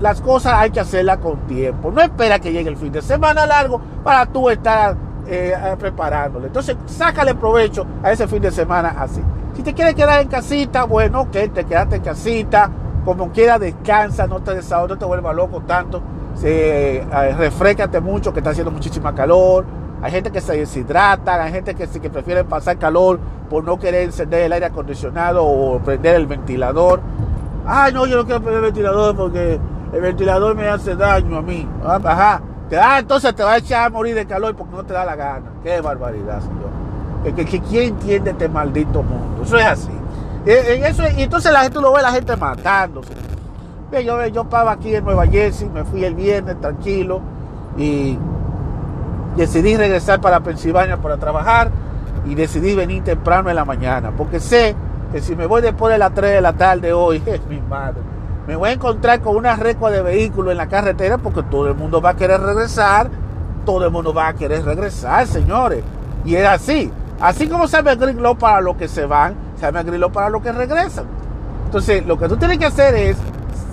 las 0.00 0.20
cosas 0.20 0.54
hay 0.54 0.70
que 0.70 0.80
hacerlas 0.80 1.18
con 1.18 1.38
tiempo. 1.46 1.90
No 1.90 2.00
espera 2.00 2.38
que 2.38 2.52
llegue 2.52 2.68
el 2.68 2.76
fin 2.76 2.92
de 2.92 3.02
semana 3.02 3.46
largo 3.46 3.80
para 4.02 4.26
tú 4.26 4.48
estar 4.50 4.96
eh, 5.26 5.54
preparándole. 5.78 6.46
Entonces, 6.46 6.76
sácale 6.86 7.34
provecho 7.34 7.86
a 8.02 8.12
ese 8.12 8.26
fin 8.26 8.40
de 8.40 8.50
semana 8.50 8.94
así. 8.98 9.20
Si 9.54 9.62
te 9.62 9.74
quieres 9.74 9.94
quedar 9.94 10.22
en 10.22 10.28
casita, 10.28 10.84
bueno, 10.84 11.22
ok, 11.22 11.36
te 11.52 11.64
quedaste 11.64 11.96
en 11.96 12.02
casita. 12.02 12.70
Como 13.04 13.32
quiera, 13.32 13.58
descansa, 13.58 14.26
no 14.26 14.40
te 14.40 14.54
desahogues, 14.54 14.90
no 14.90 14.98
te 14.98 15.04
vuelvas 15.04 15.34
loco 15.34 15.62
tanto. 15.62 16.02
Se, 16.34 16.98
eh, 16.98 17.34
refrescate 17.36 18.00
mucho, 18.00 18.32
que 18.32 18.40
está 18.40 18.50
haciendo 18.50 18.70
muchísima 18.70 19.14
calor. 19.14 19.64
Hay 20.00 20.12
gente 20.12 20.30
que 20.30 20.40
se 20.40 20.56
deshidrata, 20.56 21.42
hay 21.42 21.52
gente 21.52 21.74
que, 21.74 21.88
que 21.88 22.08
prefiere 22.08 22.44
pasar 22.44 22.78
calor 22.78 23.18
por 23.50 23.64
no 23.64 23.78
querer 23.78 24.04
encender 24.04 24.42
el 24.42 24.52
aire 24.52 24.66
acondicionado 24.66 25.44
o 25.44 25.80
prender 25.80 26.14
el 26.14 26.26
ventilador. 26.26 27.00
Ay, 27.66 27.92
no, 27.92 28.06
yo 28.06 28.16
no 28.16 28.24
quiero 28.24 28.40
prender 28.40 28.64
el 28.64 28.66
ventilador 28.66 29.16
porque 29.16 29.58
el 29.92 30.00
ventilador 30.00 30.54
me 30.54 30.68
hace 30.68 30.94
daño 30.94 31.38
a 31.38 31.42
mí. 31.42 31.66
Ah, 31.84 32.00
ajá. 32.02 32.42
Ah, 32.80 32.98
entonces 32.98 33.34
te 33.34 33.42
va 33.42 33.52
a 33.52 33.56
echar 33.58 33.86
a 33.86 33.90
morir 33.90 34.14
de 34.14 34.26
calor 34.26 34.54
porque 34.54 34.76
no 34.76 34.84
te 34.84 34.92
da 34.92 35.04
la 35.04 35.16
gana. 35.16 35.46
Qué 35.62 35.80
barbaridad, 35.80 36.40
señor. 36.40 37.34
Que, 37.34 37.44
que, 37.44 37.60
¿Quién 37.60 37.94
entiende 37.94 38.30
este 38.30 38.48
maldito 38.48 39.02
mundo? 39.02 39.42
Eso 39.42 39.56
es 39.56 39.64
así. 39.64 39.90
Y, 40.44 40.50
eso, 40.50 41.02
y 41.16 41.22
entonces 41.22 41.50
la 41.52 41.60
gente 41.60 41.80
lo 41.80 41.92
ve, 41.92 42.02
la 42.02 42.12
gente 42.12 42.36
matándose. 42.36 43.14
Yo, 44.04 44.26
yo 44.26 44.42
estaba 44.42 44.72
aquí 44.72 44.94
en 44.94 45.04
Nueva 45.04 45.26
Jersey, 45.26 45.68
me 45.70 45.82
fui 45.84 46.04
el 46.04 46.14
viernes 46.14 46.60
tranquilo 46.60 47.22
y 47.78 48.18
decidí 49.36 49.76
regresar 49.76 50.20
para 50.20 50.40
Pensilvania 50.40 50.98
para 50.98 51.16
trabajar 51.16 51.70
y 52.26 52.34
decidí 52.34 52.74
venir 52.74 53.02
temprano 53.02 53.48
en 53.48 53.56
la 53.56 53.64
mañana 53.64 54.12
porque 54.14 54.40
sé 54.40 54.76
que 55.10 55.22
si 55.22 55.34
me 55.34 55.46
voy 55.46 55.62
después 55.62 55.90
de 55.90 55.98
las 55.98 56.12
3 56.12 56.32
de 56.32 56.40
la 56.42 56.52
tarde 56.52 56.92
hoy, 56.92 57.22
es 57.26 57.46
mi 57.46 57.60
madre 57.62 58.02
me 58.48 58.56
voy 58.56 58.70
a 58.70 58.72
encontrar 58.72 59.20
con 59.20 59.36
una 59.36 59.56
recua 59.56 59.90
de 59.90 60.00
vehículos 60.00 60.52
en 60.52 60.56
la 60.56 60.68
carretera 60.68 61.18
porque 61.18 61.42
todo 61.42 61.68
el 61.68 61.74
mundo 61.74 62.00
va 62.00 62.10
a 62.10 62.16
querer 62.16 62.40
regresar, 62.40 63.10
todo 63.66 63.84
el 63.84 63.90
mundo 63.90 64.14
va 64.14 64.28
a 64.28 64.32
querer 64.32 64.64
regresar, 64.64 65.26
señores. 65.26 65.84
Y 66.24 66.34
es 66.34 66.48
así. 66.48 66.90
Así 67.20 67.46
como 67.46 67.68
se 67.68 67.82
me 67.82 67.94
griló 67.96 68.36
para 68.36 68.62
los 68.62 68.76
que 68.76 68.88
se 68.88 69.04
van, 69.04 69.34
se 69.60 69.70
me 69.70 69.82
griló 69.82 70.10
para 70.10 70.30
los 70.30 70.42
que 70.42 70.50
regresan. 70.50 71.04
Entonces, 71.66 72.06
lo 72.06 72.18
que 72.18 72.26
tú 72.26 72.38
tienes 72.38 72.56
que 72.56 72.64
hacer 72.64 72.94
es 72.94 73.18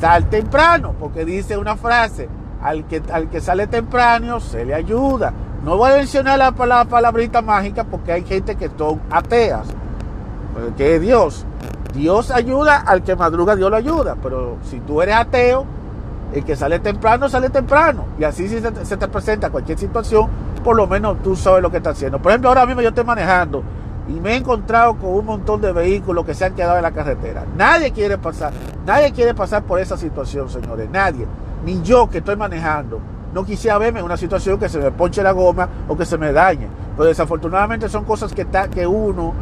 sal 0.02 0.26
temprano, 0.26 0.94
porque 1.00 1.24
dice 1.24 1.56
una 1.56 1.78
frase, 1.78 2.28
al 2.62 2.84
que, 2.84 3.02
al 3.14 3.30
que 3.30 3.40
sale 3.40 3.68
temprano 3.68 4.42
se 4.42 4.66
le 4.66 4.74
ayuda. 4.74 5.32
No 5.64 5.78
voy 5.78 5.94
a 5.94 5.96
mencionar 5.96 6.38
la, 6.38 6.54
la 6.66 6.84
palabrita 6.84 7.42
mágica 7.42 7.86
porque 7.86 8.12
hay 8.12 8.26
gente 8.26 8.58
que 8.58 8.70
son 8.78 9.00
ateas, 9.10 9.68
que 10.76 10.96
es 10.96 11.02
Dios. 11.02 11.46
Dios 11.96 12.30
ayuda 12.30 12.78
al 12.78 13.04
que 13.04 13.16
madruga, 13.16 13.56
Dios 13.56 13.72
lo 13.72 13.78
ayuda. 13.78 14.16
Pero 14.22 14.58
si 14.64 14.80
tú 14.82 15.02
eres 15.02 15.16
ateo, 15.16 15.66
el 16.34 16.44
que 16.44 16.56
sale 16.56 16.80
temprano, 16.80 17.30
sale 17.30 17.50
temprano. 17.50 18.06
Y 18.20 18.24
así 18.24 18.48
si 18.50 18.60
se 18.60 18.98
te, 18.98 19.08
presenta 19.08 19.50
cualquier 19.50 19.78
situación, 19.78 20.28
por 20.64 20.76
lo 20.76 20.88
menos 20.88 21.22
tú 21.24 21.36
sabes 21.36 21.62
lo 21.62 21.72
que 21.72 21.78
está 21.78 21.92
haciendo. 21.92 22.22
Por 22.22 22.32
ejemplo, 22.32 22.50
ahora 22.50 22.66
mismo 22.66 22.82
yo 22.82 22.90
estoy 22.90 23.06
manejando 23.06 23.64
y 24.08 24.20
me 24.20 24.34
he 24.34 24.36
encontrado 24.36 24.96
con 24.96 25.12
un 25.12 25.26
montón 25.26 25.62
de 25.62 25.72
vehículos 25.72 26.26
que 26.26 26.34
se 26.34 26.46
han 26.46 26.54
quedado 26.54 26.76
en 26.76 26.84
la 26.84 26.92
carretera. 26.92 27.46
Nadie 27.58 27.92
quiere 27.92 28.18
pasar, 28.18 28.52
nadie 28.86 29.12
quiere 29.14 29.34
pasar 29.34 29.64
por 29.64 29.80
esa 29.80 29.98
situación, 29.98 30.50
señores. 30.50 30.90
Nadie. 30.90 31.26
Ni 31.66 31.82
yo 31.82 32.10
que 32.10 32.20
estoy 32.20 32.36
manejando. 32.36 33.00
No 33.34 33.44
quisiera 33.44 33.78
verme 33.78 34.00
en 34.00 34.06
una 34.06 34.18
situación 34.18 34.60
que 34.60 34.70
se 34.70 34.80
me 34.80 34.92
ponche 34.92 35.22
la 35.24 35.32
goma 35.32 35.68
o 35.88 35.98
que 35.98 36.06
se 36.06 36.18
me 36.18 36.32
dañe. 36.32 36.68
Pero 36.96 37.08
desafortunadamente 37.08 37.90
son 37.90 38.06
cosas 38.06 38.34
que, 38.34 38.46
que 38.72 38.88
uno 38.88 39.34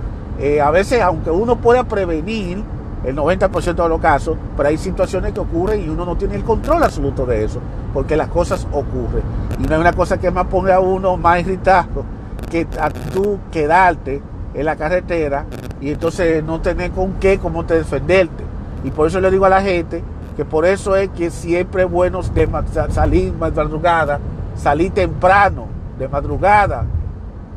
eh, 0.43 0.59
a 0.59 0.71
veces, 0.71 1.01
aunque 1.01 1.31
uno 1.31 1.55
pueda 1.55 1.85
prevenir 1.85 2.62
el 3.05 3.15
90% 3.15 3.81
de 3.81 3.88
los 3.88 4.01
casos, 4.01 4.38
pero 4.57 4.67
hay 4.67 4.77
situaciones 4.77 5.31
que 5.31 5.39
ocurren 5.39 5.81
y 5.81 5.88
uno 5.88 6.03
no 6.03 6.17
tiene 6.17 6.35
el 6.35 6.43
control 6.43 6.83
absoluto 6.83 7.25
de 7.25 7.45
eso, 7.45 7.62
porque 7.93 8.17
las 8.17 8.27
cosas 8.27 8.67
ocurren. 8.73 9.23
Y 9.57 9.63
no 9.63 9.75
hay 9.75 9.79
una 9.79 9.93
cosa 9.93 10.19
que 10.19 10.29
más 10.31 10.47
ponga 10.47 10.75
a 10.75 10.79
uno 10.81 11.15
más 11.15 11.39
irritado 11.39 12.03
que 12.51 12.67
a 12.77 12.89
tú 12.89 13.39
quedarte 13.53 14.21
en 14.53 14.65
la 14.65 14.75
carretera 14.75 15.45
y 15.79 15.91
entonces 15.91 16.43
no 16.43 16.59
tener 16.59 16.91
con 16.91 17.13
qué, 17.21 17.39
cómo 17.39 17.65
te 17.65 17.75
defenderte. 17.75 18.43
Y 18.83 18.91
por 18.91 19.07
eso 19.07 19.21
le 19.21 19.31
digo 19.31 19.45
a 19.45 19.50
la 19.50 19.62
gente 19.62 20.03
que 20.35 20.43
por 20.43 20.65
eso 20.65 20.97
es 20.97 21.07
que 21.12 21.31
siempre 21.31 21.83
es 21.83 21.89
bueno 21.89 22.21
de 22.21 22.50
salir 22.89 23.31
madrugada, 23.31 24.19
salir 24.57 24.91
temprano, 24.91 25.67
de 25.97 26.09
madrugada. 26.09 26.83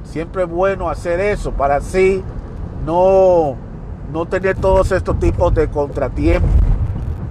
Siempre 0.04 0.44
es 0.44 0.48
bueno 0.48 0.88
hacer 0.88 1.18
eso 1.18 1.50
para 1.50 1.76
así 1.76 2.22
no, 2.84 3.56
no 4.12 4.26
tener 4.26 4.56
todos 4.56 4.92
estos 4.92 5.18
tipos 5.18 5.54
de 5.54 5.68
contratiempos. 5.68 6.50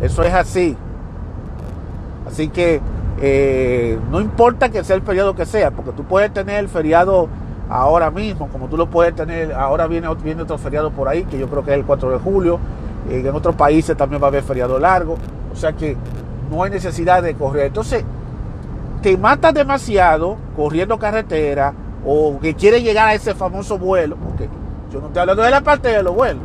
Eso 0.01 0.23
es 0.23 0.33
así. 0.33 0.75
Así 2.27 2.49
que 2.49 2.81
eh, 3.21 3.97
no 4.11 4.19
importa 4.19 4.69
que 4.69 4.83
sea 4.83 4.95
el 4.95 5.01
feriado 5.01 5.35
que 5.35 5.45
sea, 5.45 5.71
porque 5.71 5.91
tú 5.91 6.03
puedes 6.03 6.33
tener 6.33 6.59
el 6.59 6.69
feriado 6.69 7.29
ahora 7.69 8.11
mismo, 8.11 8.47
como 8.49 8.67
tú 8.67 8.77
lo 8.77 8.89
puedes 8.89 9.15
tener, 9.15 9.53
ahora 9.53 9.87
viene, 9.87 10.07
viene 10.23 10.41
otro 10.41 10.57
feriado 10.57 10.91
por 10.91 11.07
ahí, 11.07 11.23
que 11.23 11.39
yo 11.39 11.47
creo 11.47 11.63
que 11.63 11.71
es 11.71 11.77
el 11.77 11.85
4 11.85 12.11
de 12.11 12.17
julio, 12.19 12.59
en 13.09 13.27
otros 13.33 13.55
países 13.55 13.95
también 13.95 14.21
va 14.21 14.27
a 14.27 14.29
haber 14.29 14.43
feriado 14.43 14.79
largo, 14.79 15.17
o 15.51 15.55
sea 15.55 15.73
que 15.73 15.95
no 16.51 16.63
hay 16.63 16.71
necesidad 16.71 17.23
de 17.23 17.35
correr. 17.35 17.67
Entonces, 17.67 18.03
te 19.01 19.17
matas 19.17 19.53
demasiado 19.53 20.37
corriendo 20.55 20.97
carretera 20.97 21.73
o 22.05 22.39
que 22.39 22.53
quieres 22.53 22.83
llegar 22.83 23.07
a 23.07 23.13
ese 23.13 23.33
famoso 23.33 23.77
vuelo, 23.77 24.15
porque 24.15 24.49
yo 24.91 25.01
no 25.01 25.07
estoy 25.07 25.21
hablando 25.21 25.43
de 25.43 25.51
la 25.51 25.61
parte 25.61 25.89
de 25.89 26.03
lo 26.03 26.13
bueno. 26.13 26.41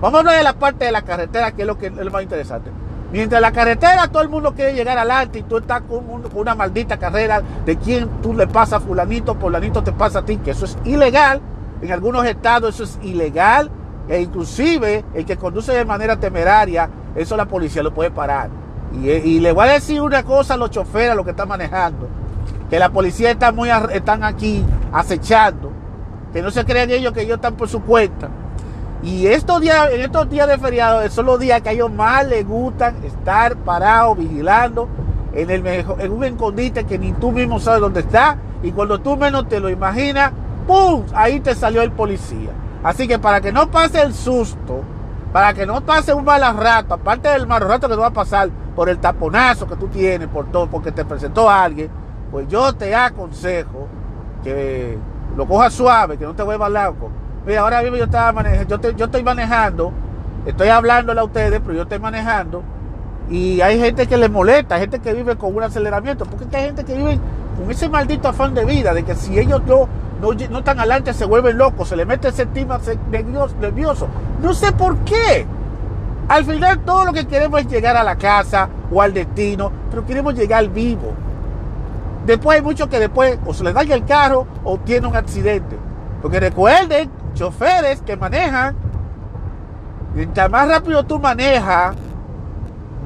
Vamos 0.00 0.16
a 0.16 0.18
hablar 0.20 0.36
de 0.36 0.44
la 0.44 0.52
parte 0.52 0.84
de 0.84 0.92
la 0.92 1.02
carretera, 1.02 1.52
que 1.52 1.62
es 1.62 1.66
lo 1.66 1.76
que 1.76 1.86
es 1.86 1.94
lo 1.94 2.10
más 2.10 2.22
interesante. 2.22 2.70
Mientras 3.10 3.40
la 3.40 3.52
carretera 3.52 4.06
todo 4.08 4.22
el 4.22 4.28
mundo 4.28 4.52
quiere 4.54 4.74
llegar 4.74 4.98
adelante 4.98 5.38
y 5.38 5.42
tú 5.42 5.56
estás 5.56 5.82
con, 5.82 6.04
una 6.34 6.54
maldita 6.54 6.98
carrera 6.98 7.42
de 7.64 7.76
quién 7.76 8.08
tú 8.22 8.34
le 8.34 8.46
pasas 8.46 8.82
a 8.82 8.86
fulanito, 8.86 9.34
fulanito 9.34 9.82
te 9.82 9.92
pasa 9.92 10.20
a 10.20 10.24
ti, 10.24 10.36
que 10.36 10.50
eso 10.50 10.66
es 10.66 10.76
ilegal. 10.84 11.40
En 11.80 11.90
algunos 11.90 12.24
estados 12.26 12.74
eso 12.74 12.84
es 12.84 12.98
ilegal. 13.02 13.70
E 14.08 14.20
inclusive 14.20 15.04
el 15.14 15.24
que 15.24 15.36
conduce 15.36 15.72
de 15.72 15.84
manera 15.84 16.16
temeraria, 16.16 16.88
eso 17.14 17.36
la 17.36 17.46
policía 17.46 17.82
lo 17.82 17.92
puede 17.92 18.10
parar. 18.10 18.50
Y, 18.92 19.10
y 19.10 19.40
le 19.40 19.52
voy 19.52 19.68
a 19.68 19.72
decir 19.72 20.00
una 20.00 20.22
cosa 20.22 20.54
a 20.54 20.56
los 20.56 20.70
choferes, 20.70 21.10
a 21.10 21.14
los 21.14 21.24
que 21.24 21.32
están 21.32 21.48
manejando. 21.48 22.08
Que 22.70 22.78
la 22.78 22.90
policía 22.90 23.30
está 23.30 23.52
muy, 23.52 23.70
están 23.92 24.22
aquí 24.22 24.64
acechando 24.92 25.77
que 26.32 26.42
no 26.42 26.50
se 26.50 26.64
crean 26.64 26.90
ellos 26.90 27.12
que 27.12 27.22
ellos 27.22 27.36
están 27.36 27.54
por 27.54 27.68
su 27.68 27.82
cuenta. 27.82 28.28
Y 29.02 29.26
estos 29.26 29.60
días, 29.60 29.90
en 29.92 30.00
estos 30.00 30.28
días 30.28 30.48
de 30.48 30.58
feriado 30.58 31.08
son 31.10 31.26
los 31.26 31.38
días 31.38 31.60
que 31.62 31.68
a 31.68 31.72
ellos 31.72 31.92
más 31.92 32.26
les 32.26 32.46
gustan 32.46 32.96
estar 33.04 33.56
parados, 33.56 34.18
vigilando 34.18 34.88
en, 35.32 35.50
el 35.50 35.66
en 35.66 36.12
un 36.12 36.24
escondite 36.24 36.84
que 36.84 36.98
ni 36.98 37.12
tú 37.12 37.30
mismo 37.30 37.60
sabes 37.60 37.80
dónde 37.80 38.00
está. 38.00 38.36
Y 38.62 38.72
cuando 38.72 38.98
tú 38.98 39.16
menos 39.16 39.48
te 39.48 39.60
lo 39.60 39.70
imaginas, 39.70 40.32
¡pum! 40.66 41.04
Ahí 41.14 41.38
te 41.40 41.54
salió 41.54 41.82
el 41.82 41.92
policía. 41.92 42.50
Así 42.82 43.06
que 43.06 43.18
para 43.18 43.40
que 43.40 43.52
no 43.52 43.70
pase 43.70 44.02
el 44.02 44.14
susto, 44.14 44.82
para 45.32 45.54
que 45.54 45.66
no 45.66 45.80
pase 45.82 46.12
un 46.12 46.24
mal 46.24 46.40
rato, 46.56 46.94
aparte 46.94 47.28
del 47.28 47.46
mal 47.46 47.60
rato 47.60 47.88
que 47.88 47.94
te 47.94 48.00
va 48.00 48.08
a 48.08 48.12
pasar 48.12 48.48
por 48.74 48.88
el 48.88 48.98
taponazo 48.98 49.66
que 49.66 49.76
tú 49.76 49.88
tienes, 49.88 50.28
por 50.28 50.46
todo, 50.46 50.68
porque 50.68 50.90
te 50.90 51.04
presentó 51.04 51.48
alguien, 51.50 51.90
pues 52.30 52.48
yo 52.48 52.72
te 52.74 52.94
aconsejo 52.94 53.88
que 54.42 54.98
lo 55.36 55.46
coja 55.46 55.70
suave, 55.70 56.16
que 56.16 56.24
no 56.24 56.34
te 56.34 56.42
vuelvas 56.42 56.70
loco. 56.70 57.10
Mira, 57.46 57.60
ahora 57.60 57.82
mismo 57.82 57.96
yo 57.96 58.04
estaba 58.04 58.32
manejando, 58.32 58.80
yo, 58.80 58.90
yo 58.90 59.04
estoy 59.06 59.22
manejando, 59.22 59.92
estoy 60.44 60.68
hablándole 60.68 61.20
a 61.20 61.24
ustedes, 61.24 61.60
pero 61.60 61.74
yo 61.74 61.82
estoy 61.82 61.98
manejando 61.98 62.62
Y 63.30 63.60
hay 63.60 63.78
gente 63.78 64.06
que 64.06 64.16
le 64.16 64.28
molesta, 64.28 64.74
hay 64.74 64.82
gente 64.82 65.00
que 65.00 65.12
vive 65.12 65.36
con 65.36 65.54
un 65.54 65.62
aceleramiento, 65.62 66.24
porque 66.24 66.56
hay 66.56 66.66
gente 66.66 66.84
que 66.84 66.94
vive 66.96 67.18
con 67.58 67.70
ese 67.70 67.88
maldito 67.88 68.28
afán 68.28 68.54
de 68.54 68.64
vida, 68.64 68.94
de 68.94 69.04
que 69.04 69.14
si 69.14 69.38
ellos 69.38 69.62
no, 69.66 69.88
no, 70.20 70.32
no 70.50 70.58
están 70.58 70.78
adelante 70.78 71.12
se 71.12 71.24
vuelven 71.24 71.58
locos, 71.58 71.88
se 71.88 71.96
le 71.96 72.04
mete 72.06 72.28
ese 72.28 72.42
estima 72.42 72.80
nervioso. 73.10 74.08
No 74.42 74.54
sé 74.54 74.72
por 74.72 74.96
qué. 74.98 75.46
Al 76.28 76.44
final 76.44 76.80
todo 76.80 77.06
lo 77.06 77.12
que 77.12 77.26
queremos 77.26 77.60
es 77.60 77.68
llegar 77.68 77.96
a 77.96 78.02
la 78.02 78.16
casa 78.16 78.68
o 78.90 79.00
al 79.00 79.14
destino, 79.14 79.70
pero 79.90 80.04
queremos 80.04 80.34
llegar 80.34 80.68
vivo. 80.68 81.14
Después 82.28 82.58
hay 82.58 82.62
muchos 82.62 82.88
que 82.88 83.00
después 83.00 83.38
o 83.46 83.54
se 83.54 83.64
les 83.64 83.72
daña 83.72 83.94
el 83.94 84.04
carro 84.04 84.46
o 84.62 84.76
tiene 84.76 85.06
un 85.06 85.16
accidente. 85.16 85.78
Porque 86.20 86.38
recuerden, 86.38 87.10
choferes 87.32 88.02
que 88.02 88.18
manejan, 88.18 88.76
mientras 90.14 90.50
más 90.50 90.68
rápido 90.68 91.02
tú 91.04 91.18
manejas, 91.18 91.96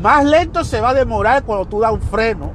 más 0.03 0.25
lento 0.25 0.65
se 0.65 0.81
va 0.81 0.89
a 0.89 0.95
demorar 0.95 1.45
cuando 1.45 1.67
tú 1.67 1.79
das 1.79 1.93
un 1.93 2.01
freno. 2.01 2.51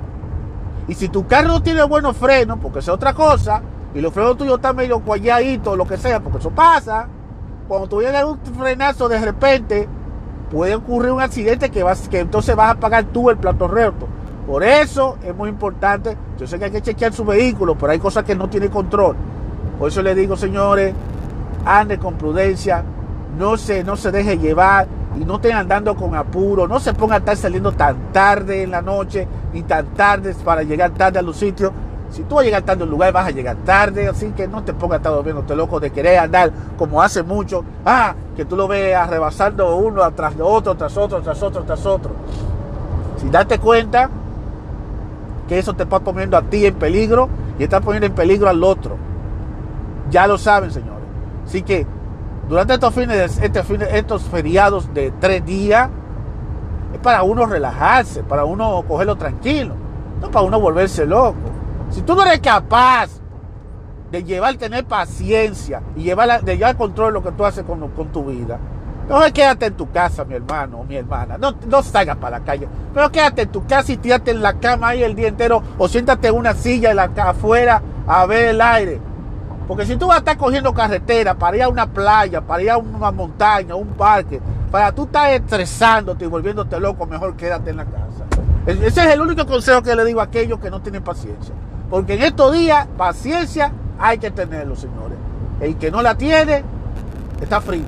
Y 0.89 0.93
si 0.95 1.07
tu 1.07 1.25
carro 1.25 1.47
no 1.47 1.63
tiene 1.63 1.83
buenos 1.83 2.17
frenos, 2.17 2.59
porque 2.61 2.79
es 2.79 2.89
otra 2.89 3.13
cosa, 3.13 3.61
y 3.93 4.01
los 4.01 4.13
frenos 4.13 4.35
tuyos 4.35 4.55
están 4.55 4.75
medio 4.75 4.99
cualladitos, 4.99 5.77
lo 5.77 5.87
que 5.87 5.95
sea, 5.95 6.19
porque 6.19 6.39
eso 6.39 6.49
pasa, 6.49 7.07
cuando 7.69 7.87
tú 7.87 7.99
vienes 7.99 8.25
un 8.25 8.39
frenazo 8.39 9.07
de 9.07 9.19
repente, 9.19 9.87
puede 10.51 10.75
ocurrir 10.75 11.13
un 11.13 11.21
accidente 11.21 11.69
que, 11.69 11.81
vas, 11.81 12.09
que 12.09 12.19
entonces 12.19 12.57
vas 12.57 12.71
a 12.71 12.75
pagar 12.77 13.05
tú 13.05 13.29
el 13.29 13.37
plato 13.37 13.69
reto. 13.69 14.09
Por 14.47 14.63
eso 14.63 15.17
es 15.21 15.35
muy 15.35 15.49
importante, 15.49 16.15
yo 16.39 16.47
sé 16.47 16.57
que 16.57 16.65
hay 16.65 16.71
que 16.71 16.81
chequear 16.81 17.11
su 17.11 17.25
vehículo, 17.25 17.75
pero 17.77 17.91
hay 17.91 17.99
cosas 17.99 18.23
que 18.23 18.33
no 18.33 18.47
tiene 18.47 18.69
control. 18.69 19.13
Por 19.77 19.89
eso 19.89 20.01
le 20.01 20.15
digo, 20.15 20.37
señores, 20.37 20.93
ande 21.65 21.97
con 21.97 22.13
prudencia, 22.13 22.81
no 23.37 23.57
se, 23.57 23.83
no 23.83 23.97
se 23.97 24.09
deje 24.09 24.37
llevar 24.37 24.87
y 25.19 25.25
no 25.25 25.35
estén 25.35 25.57
andando 25.57 25.93
con 25.97 26.15
apuro, 26.15 26.65
no 26.65 26.79
se 26.79 26.93
ponga 26.93 27.15
a 27.15 27.17
estar 27.17 27.35
saliendo 27.35 27.73
tan 27.73 28.13
tarde 28.13 28.63
en 28.63 28.71
la 28.71 28.81
noche 28.81 29.27
ni 29.51 29.63
tan 29.63 29.87
tarde 29.87 30.33
para 30.45 30.63
llegar 30.63 30.91
tarde 30.91 31.19
a 31.19 31.21
los 31.21 31.35
sitios. 31.35 31.73
Si 32.09 32.23
tú 32.23 32.35
vas 32.35 32.43
a 32.43 32.45
llegar 32.45 32.61
tarde 32.61 32.83
a 32.83 32.85
un 32.85 32.91
lugar, 32.91 33.11
vas 33.11 33.27
a 33.27 33.31
llegar 33.31 33.57
tarde, 33.65 34.07
así 34.07 34.27
que 34.27 34.47
no 34.47 34.63
te 34.63 34.73
pongas 34.73 34.93
a 34.93 34.97
estar 34.99 35.11
durmiéndote 35.11 35.57
loco 35.57 35.81
de 35.81 35.91
querer 35.91 36.19
andar 36.19 36.53
como 36.77 37.01
hace 37.01 37.21
mucho. 37.21 37.65
Ah, 37.85 38.15
que 38.33 38.45
tú 38.45 38.55
lo 38.55 38.69
ves 38.69 39.09
rebasando 39.09 39.75
uno 39.75 40.09
de 40.09 40.41
otro, 40.41 40.75
tras 40.77 40.95
otro, 40.95 41.21
tras 41.21 41.43
otro, 41.43 41.63
tras 41.63 41.85
otro. 41.85 42.11
Si 43.17 43.29
date 43.29 43.59
cuenta 43.59 44.09
que 45.47 45.57
eso 45.57 45.73
te 45.73 45.83
está 45.83 45.99
poniendo 45.99 46.37
a 46.37 46.41
ti 46.43 46.65
en 46.65 46.75
peligro 46.75 47.29
y 47.57 47.63
está 47.63 47.81
poniendo 47.81 48.07
en 48.07 48.13
peligro 48.13 48.49
al 48.49 48.63
otro. 48.63 48.97
Ya 50.09 50.27
lo 50.27 50.37
saben, 50.37 50.71
señores. 50.71 51.03
Así 51.45 51.61
que 51.61 51.85
durante 52.47 52.73
estos 52.73 52.93
fines, 52.93 53.39
este 53.41 53.63
estos 53.97 54.23
feriados 54.23 54.93
de 54.93 55.11
tres 55.19 55.45
días, 55.45 55.89
es 56.93 56.99
para 56.99 57.23
uno 57.23 57.45
relajarse, 57.45 58.23
para 58.23 58.45
uno 58.45 58.83
cogerlo 58.87 59.15
tranquilo, 59.17 59.75
no 60.21 60.31
para 60.31 60.45
uno 60.45 60.59
volverse 60.59 61.05
loco. 61.05 61.37
Si 61.89 62.01
tú 62.01 62.15
no 62.15 62.23
eres 62.23 62.39
capaz 62.39 63.09
de 64.11 64.23
llevar, 64.23 64.55
tener 64.55 64.85
paciencia 64.85 65.81
y 65.95 66.03
llevar, 66.03 66.41
de 66.43 66.57
llevar 66.57 66.77
control 66.77 67.07
de 67.07 67.19
lo 67.19 67.23
que 67.23 67.31
tú 67.31 67.45
haces 67.45 67.63
con, 67.65 67.89
con 67.89 68.07
tu 68.07 68.25
vida, 68.25 68.57
no 69.09 69.33
quédate 69.33 69.67
en 69.67 69.73
tu 69.73 69.89
casa, 69.89 70.25
mi 70.25 70.35
hermano 70.35 70.83
mi 70.87 70.95
hermana. 70.95 71.37
No, 71.37 71.55
no 71.67 71.83
salgas 71.83 72.17
para 72.17 72.39
la 72.39 72.45
calle. 72.45 72.67
Pero 72.93 73.11
quédate 73.11 73.43
en 73.43 73.49
tu 73.49 73.65
casa 73.65 73.91
y 73.91 73.97
tírate 73.97 74.31
en 74.31 74.41
la 74.41 74.53
cama 74.53 74.89
ahí 74.89 75.03
el 75.03 75.15
día 75.15 75.27
entero. 75.27 75.63
O 75.77 75.87
siéntate 75.87 76.27
en 76.27 76.35
una 76.35 76.53
silla 76.53 76.91
en 76.91 76.97
la, 76.97 77.03
afuera 77.03 77.81
a 78.07 78.25
ver 78.25 78.49
el 78.49 78.61
aire. 78.61 78.99
Porque 79.67 79.85
si 79.85 79.97
tú 79.97 80.07
vas 80.07 80.17
a 80.17 80.19
estar 80.19 80.37
cogiendo 80.37 80.73
carretera 80.73 81.33
para 81.33 81.57
ir 81.57 81.63
a 81.63 81.69
una 81.69 81.87
playa, 81.87 82.41
para 82.41 82.63
ir 82.63 82.71
a 82.71 82.77
una 82.77 83.11
montaña, 83.11 83.75
un 83.75 83.89
parque, 83.89 84.39
para 84.71 84.93
tú 84.93 85.03
estar 85.03 85.31
estresándote 85.31 86.25
y 86.25 86.27
volviéndote 86.27 86.79
loco, 86.79 87.05
mejor 87.05 87.35
quédate 87.35 87.71
en 87.71 87.77
la 87.77 87.85
casa. 87.85 88.25
Ese 88.65 88.85
es 88.85 88.97
el 88.97 89.21
único 89.21 89.45
consejo 89.45 89.81
que 89.81 89.95
le 89.95 90.03
digo 90.05 90.21
a 90.21 90.25
aquellos 90.25 90.59
que 90.59 90.69
no 90.69 90.81
tienen 90.81 91.03
paciencia. 91.03 91.53
Porque 91.89 92.15
en 92.15 92.23
estos 92.23 92.53
días, 92.53 92.87
paciencia 92.97 93.71
hay 93.99 94.17
que 94.17 94.31
tenerlo, 94.31 94.75
señores. 94.75 95.17
El 95.59 95.77
que 95.77 95.89
no 95.89 96.01
la 96.01 96.15
tiene, 96.15 96.63
está 97.41 97.61
frío. 97.61 97.85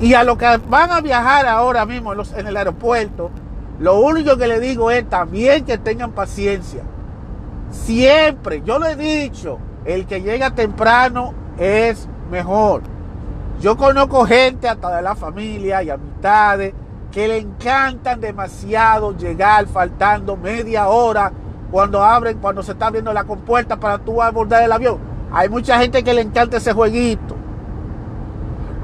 Y 0.00 0.14
a 0.14 0.24
los 0.24 0.36
que 0.36 0.56
van 0.68 0.90
a 0.90 1.00
viajar 1.00 1.46
ahora 1.46 1.86
mismo 1.86 2.12
en, 2.12 2.46
el 2.46 2.56
aeropuerto, 2.56 3.30
lo 3.78 4.00
único 4.00 4.36
que 4.36 4.48
le 4.48 4.60
digo 4.60 4.90
es 4.90 5.08
también 5.08 5.64
que 5.64 5.78
tengan 5.78 6.12
paciencia. 6.12 6.82
Siempre, 7.70 8.62
yo 8.64 8.78
lo 8.78 8.86
he 8.86 8.96
dicho, 8.96 9.58
el 9.84 10.06
que 10.06 10.20
llega 10.22 10.54
temprano 10.54 11.34
es 11.58 12.08
mejor. 12.30 12.82
Yo 13.60 13.76
conozco 13.76 14.26
gente 14.26 14.68
hasta 14.68 14.96
de 14.96 15.02
la 15.02 15.14
familia 15.14 15.82
y 15.82 15.90
amistades 15.90 16.74
que 17.12 17.28
le 17.28 17.38
encantan 17.38 18.20
demasiado 18.20 19.16
llegar 19.16 19.66
faltando 19.66 20.36
media 20.36 20.88
hora 20.88 21.30
cuando 21.70 22.02
abren, 22.02 22.38
cuando 22.38 22.62
se 22.62 22.72
está 22.72 22.86
abriendo 22.86 23.12
la 23.12 23.24
compuerta 23.24 23.76
para 23.78 23.98
tú 23.98 24.20
abordar 24.20 24.62
el 24.62 24.72
avión. 24.72 24.98
Hay 25.32 25.48
mucha 25.48 25.78
gente 25.78 26.02
que 26.02 26.12
le 26.12 26.22
encanta 26.22 26.56
ese 26.56 26.72
jueguito. 26.72 27.36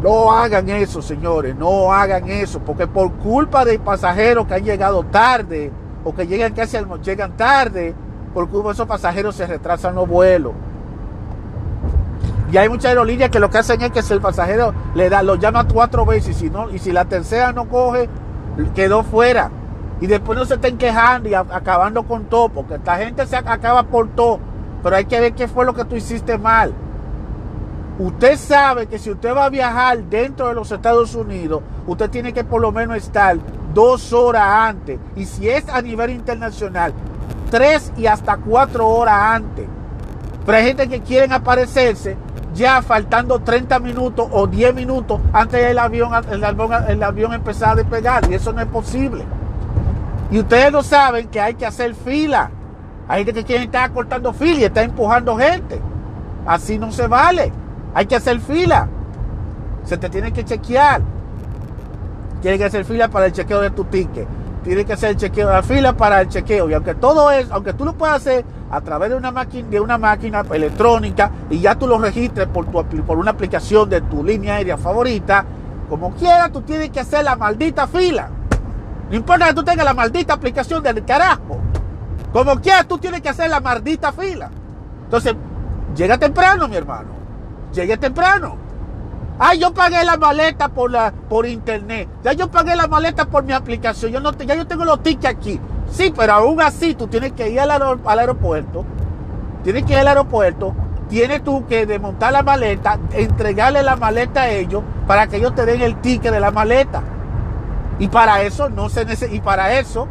No 0.02 0.30
hagan 0.32 0.68
eso, 0.68 1.02
señores, 1.02 1.56
no 1.56 1.92
hagan 1.92 2.28
eso, 2.28 2.60
porque 2.60 2.86
por 2.86 3.12
culpa 3.14 3.64
de 3.64 3.78
pasajeros 3.78 4.46
que 4.46 4.54
han 4.54 4.64
llegado 4.64 5.02
tarde 5.04 5.72
o 6.04 6.14
que 6.14 6.26
llegan 6.26 6.54
casi 6.54 6.76
llegan 7.02 7.36
tarde, 7.36 7.94
por 8.32 8.48
culpa 8.48 8.68
de 8.68 8.74
esos 8.74 8.86
pasajeros 8.86 9.34
se 9.34 9.46
retrasan 9.46 9.96
los 9.96 10.08
vuelos. 10.08 10.52
Y 12.52 12.56
hay 12.56 12.68
muchas 12.68 12.86
aerolíneas 12.86 13.30
que 13.30 13.40
lo 13.40 13.50
que 13.50 13.58
hacen 13.58 13.82
es 13.82 13.90
que 13.90 14.02
si 14.02 14.12
el 14.12 14.20
pasajero 14.20 14.72
le 14.94 15.10
da, 15.10 15.22
lo 15.22 15.34
llama 15.34 15.66
cuatro 15.66 16.06
veces 16.06 16.36
y 16.36 16.40
si, 16.40 16.50
no, 16.50 16.70
y 16.70 16.78
si 16.78 16.92
la 16.92 17.04
tercera 17.04 17.52
no 17.52 17.68
coge, 17.68 18.08
quedó 18.74 19.02
fuera. 19.02 19.50
Y 20.00 20.06
después 20.06 20.38
no 20.38 20.44
se 20.44 20.54
estén 20.54 20.78
quejando 20.78 21.28
y 21.28 21.34
acabando 21.34 22.04
con 22.04 22.26
todo, 22.26 22.48
porque 22.48 22.74
esta 22.74 22.96
gente 22.96 23.26
se 23.26 23.36
acaba 23.36 23.82
por 23.82 24.08
todo. 24.10 24.38
Pero 24.82 24.94
hay 24.94 25.06
que 25.06 25.20
ver 25.20 25.34
qué 25.34 25.48
fue 25.48 25.64
lo 25.66 25.74
que 25.74 25.84
tú 25.84 25.96
hiciste 25.96 26.38
mal. 26.38 26.72
Usted 27.98 28.36
sabe 28.36 28.86
que 28.86 28.98
si 28.98 29.10
usted 29.10 29.34
va 29.34 29.46
a 29.46 29.50
viajar 29.50 29.98
dentro 30.04 30.46
de 30.46 30.54
los 30.54 30.70
Estados 30.70 31.16
Unidos, 31.16 31.62
usted 31.84 32.08
tiene 32.08 32.32
que 32.32 32.44
por 32.44 32.60
lo 32.60 32.70
menos 32.70 32.96
estar 32.96 33.36
dos 33.74 34.12
horas 34.12 34.44
antes. 34.44 35.00
Y 35.16 35.24
si 35.24 35.48
es 35.48 35.68
a 35.68 35.82
nivel 35.82 36.10
internacional, 36.10 36.92
tres 37.50 37.92
y 37.96 38.06
hasta 38.06 38.36
cuatro 38.36 38.88
horas 38.88 39.16
antes. 39.16 39.66
Pero 40.46 40.58
hay 40.58 40.64
gente 40.64 40.88
que 40.88 41.00
quieren 41.00 41.32
aparecerse 41.32 42.16
ya 42.54 42.82
faltando 42.82 43.40
30 43.40 43.80
minutos 43.80 44.28
o 44.30 44.46
10 44.46 44.74
minutos 44.74 45.20
antes 45.32 45.60
del 45.60 45.78
avión, 45.78 46.12
el 46.30 46.44
avión, 46.44 46.70
el 46.88 47.02
avión 47.02 47.32
empezar 47.32 47.70
a 47.70 47.74
despegar. 47.74 48.30
Y 48.30 48.34
eso 48.34 48.52
no 48.52 48.60
es 48.60 48.68
posible. 48.68 49.24
Y 50.30 50.38
ustedes 50.38 50.70
no 50.70 50.84
saben 50.84 51.26
que 51.28 51.40
hay 51.40 51.54
que 51.54 51.66
hacer 51.66 51.96
fila. 51.96 52.50
Hay 53.08 53.24
gente 53.24 53.40
que 53.40 53.44
quiere 53.44 53.64
estar 53.64 53.90
cortando 53.92 54.32
fila 54.32 54.60
y 54.60 54.64
está 54.64 54.82
empujando 54.82 55.36
gente. 55.36 55.80
Así 56.46 56.78
no 56.78 56.92
se 56.92 57.08
vale. 57.08 57.50
Hay 57.94 58.06
que 58.06 58.16
hacer 58.16 58.40
fila. 58.40 58.88
Se 59.84 59.96
te 59.96 60.08
tiene 60.08 60.32
que 60.32 60.44
chequear. 60.44 61.00
Tiene 62.42 62.58
que 62.58 62.64
hacer 62.64 62.84
fila 62.84 63.08
para 63.08 63.26
el 63.26 63.32
chequeo 63.32 63.60
de 63.60 63.70
tu 63.70 63.84
ticket. 63.84 64.26
Tiene 64.62 64.84
que 64.84 64.92
hacer 64.92 65.10
el 65.10 65.16
chequeo, 65.16 65.50
la 65.50 65.62
fila 65.62 65.96
para 65.96 66.20
el 66.20 66.28
chequeo. 66.28 66.68
Y 66.68 66.74
aunque 66.74 66.94
todo 66.94 67.30
es, 67.30 67.50
aunque 67.50 67.72
tú 67.72 67.84
lo 67.84 67.94
puedas 67.94 68.16
hacer 68.16 68.44
a 68.70 68.80
través 68.80 69.10
de 69.10 69.16
una 69.16 69.30
máquina, 69.30 69.68
de 69.68 69.80
una 69.80 69.98
máquina 69.98 70.44
electrónica 70.52 71.30
y 71.48 71.60
ya 71.60 71.74
tú 71.74 71.86
lo 71.86 71.98
registres 71.98 72.46
por, 72.48 72.66
tu, 72.66 73.02
por 73.02 73.18
una 73.18 73.30
aplicación 73.30 73.88
de 73.88 74.00
tu 74.02 74.22
línea 74.22 74.56
aérea 74.56 74.76
favorita, 74.76 75.44
como 75.88 76.12
quiera, 76.12 76.50
tú 76.50 76.60
tienes 76.60 76.90
que 76.90 77.00
hacer 77.00 77.24
la 77.24 77.34
maldita 77.36 77.86
fila. 77.86 78.28
No 79.10 79.16
importa 79.16 79.48
que 79.48 79.54
tú 79.54 79.64
tengas 79.64 79.86
la 79.86 79.94
maldita 79.94 80.34
aplicación 80.34 80.82
del 80.82 81.04
carajo. 81.04 81.58
Como 82.32 82.60
quiera, 82.60 82.84
tú 82.84 82.98
tienes 82.98 83.22
que 83.22 83.30
hacer 83.30 83.48
la 83.48 83.60
maldita 83.60 84.12
fila. 84.12 84.50
Entonces, 85.04 85.34
llega 85.96 86.18
temprano, 86.18 86.68
mi 86.68 86.76
hermano. 86.76 87.17
Llegué 87.72 87.96
temprano. 87.96 88.56
Ah, 89.40 89.54
yo 89.54 89.72
pagué 89.72 90.04
la 90.04 90.16
maleta 90.16 90.68
por, 90.68 90.90
la, 90.90 91.12
por 91.12 91.46
internet. 91.46 92.08
Ya 92.24 92.32
yo 92.32 92.50
pagué 92.50 92.74
la 92.74 92.88
maleta 92.88 93.26
por 93.26 93.44
mi 93.44 93.52
aplicación. 93.52 94.10
Yo 94.10 94.20
no, 94.20 94.32
ya 94.32 94.56
yo 94.56 94.66
tengo 94.66 94.84
los 94.84 95.02
tickets 95.02 95.26
aquí. 95.26 95.60
Sí, 95.90 96.12
pero 96.14 96.32
aún 96.32 96.60
así 96.60 96.94
tú 96.94 97.06
tienes 97.06 97.32
que 97.32 97.48
ir 97.48 97.60
al, 97.60 97.70
aeropuerto. 98.18 98.84
Tienes 99.62 99.84
que 99.84 99.92
ir 99.92 99.98
al 100.00 100.08
aeropuerto. 100.08 100.74
Tienes 101.08 101.44
tú 101.44 101.66
que 101.66 101.86
desmontar 101.86 102.32
la 102.32 102.42
maleta, 102.42 102.98
entregarle 103.12 103.82
la 103.82 103.96
maleta 103.96 104.42
a 104.42 104.50
ellos 104.50 104.82
para 105.06 105.26
que 105.26 105.36
ellos 105.36 105.54
te 105.54 105.64
den 105.64 105.82
el 105.82 106.00
ticket 106.00 106.32
de 106.32 106.40
la 106.40 106.50
maleta. 106.50 107.02
Y 107.98 108.08
para 108.08 108.42
eso 108.42 108.68
no 108.68 108.88
se 108.88 109.04
necesita. 109.04 109.34
Y 109.34 109.40
para 109.40 109.78
eso, 109.78 110.08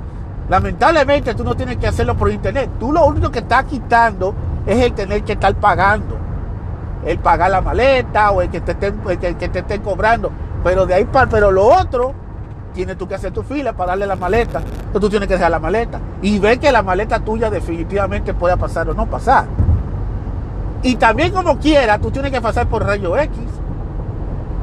lamentablemente, 0.50 1.36
tú 1.36 1.44
no 1.44 1.56
tienes 1.56 1.78
que 1.78 1.88
hacerlo 1.88 2.16
por 2.16 2.32
internet. 2.32 2.70
Tú 2.80 2.94
lo 2.94 3.06
único 3.06 3.30
que 3.30 3.40
estás 3.40 3.66
quitando 3.66 4.34
es 4.66 4.82
el 4.82 4.94
tener 4.94 5.24
que 5.24 5.34
estar 5.34 5.54
pagando 5.56 6.27
el 7.06 7.20
pagar 7.20 7.52
la 7.52 7.62
maleta 7.62 8.32
o 8.32 8.42
el 8.42 8.50
que 8.50 8.62
te 8.62 8.72
estén, 8.72 9.00
que, 9.00 9.34
te 9.34 9.60
estén 9.60 9.82
cobrando. 9.82 10.32
Pero 10.64 10.86
de 10.86 10.96
ahí 10.96 11.06
para, 11.06 11.30
pero 11.30 11.52
lo 11.52 11.66
otro, 11.66 12.14
tienes 12.74 12.98
tú 12.98 13.08
que 13.08 13.16
hacer 13.16 13.32
tu 13.32 13.44
fila 13.44 13.74
para 13.74 13.92
darle 13.92 14.08
la 14.08 14.16
maleta. 14.16 14.60
Entonces 14.60 15.02
tú 15.02 15.10
tienes 15.10 15.28
que 15.28 15.36
dejar 15.36 15.52
la 15.52 15.60
maleta 15.60 16.00
y 16.22 16.40
ver 16.40 16.60
que 16.60 16.72
la 16.72 16.84
maleta 16.84 17.20
tuya 17.20 17.50
definitivamente 17.50 18.34
pueda 18.34 18.58
pasar 18.58 18.90
o 18.90 18.94
no 18.94 19.06
pasar. 19.06 19.46
Y 20.84 20.96
también 20.96 21.32
como 21.32 21.58
quiera, 21.58 21.98
tú 21.98 22.12
tienes 22.12 22.32
que 22.32 22.42
pasar 22.42 22.68
por 22.68 22.86
rayo 22.86 23.18
X. 23.18 23.38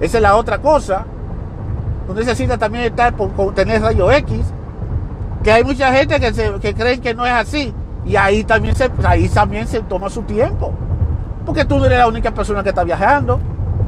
Esa 0.00 0.18
es 0.18 0.22
la 0.22 0.36
otra 0.36 0.58
cosa. 0.58 1.04
Tú 2.06 2.14
necesitas 2.14 2.58
también 2.58 2.84
estar 2.84 3.14
por, 3.14 3.54
tener 3.54 3.82
rayo 3.82 4.10
X. 4.12 4.40
Que 5.42 5.52
hay 5.52 5.64
mucha 5.64 5.92
gente 5.92 6.20
que, 6.20 6.32
se, 6.32 6.52
que 6.60 6.74
creen 6.74 7.00
que 7.00 7.14
no 7.14 7.26
es 7.26 7.32
así. 7.32 7.74
Y 8.04 8.16
ahí 8.16 8.44
también, 8.44 8.74
se, 8.76 8.90
ahí 9.04 9.28
también 9.28 9.66
se 9.66 9.80
toma 9.80 10.10
su 10.10 10.22
tiempo. 10.22 10.72
Porque 11.44 11.64
tú 11.64 11.78
no 11.78 11.86
eres 11.86 11.98
la 11.98 12.08
única 12.08 12.32
persona 12.32 12.62
que 12.62 12.70
está 12.70 12.84
viajando. 12.84 13.40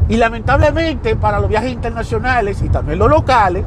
Y 0.08 0.16
lamentablemente 0.16 1.16
para 1.16 1.40
los 1.40 1.48
viajes 1.48 1.72
internacionales 1.72 2.62
y 2.62 2.68
también 2.68 2.98
los 2.98 3.10
locales, 3.10 3.64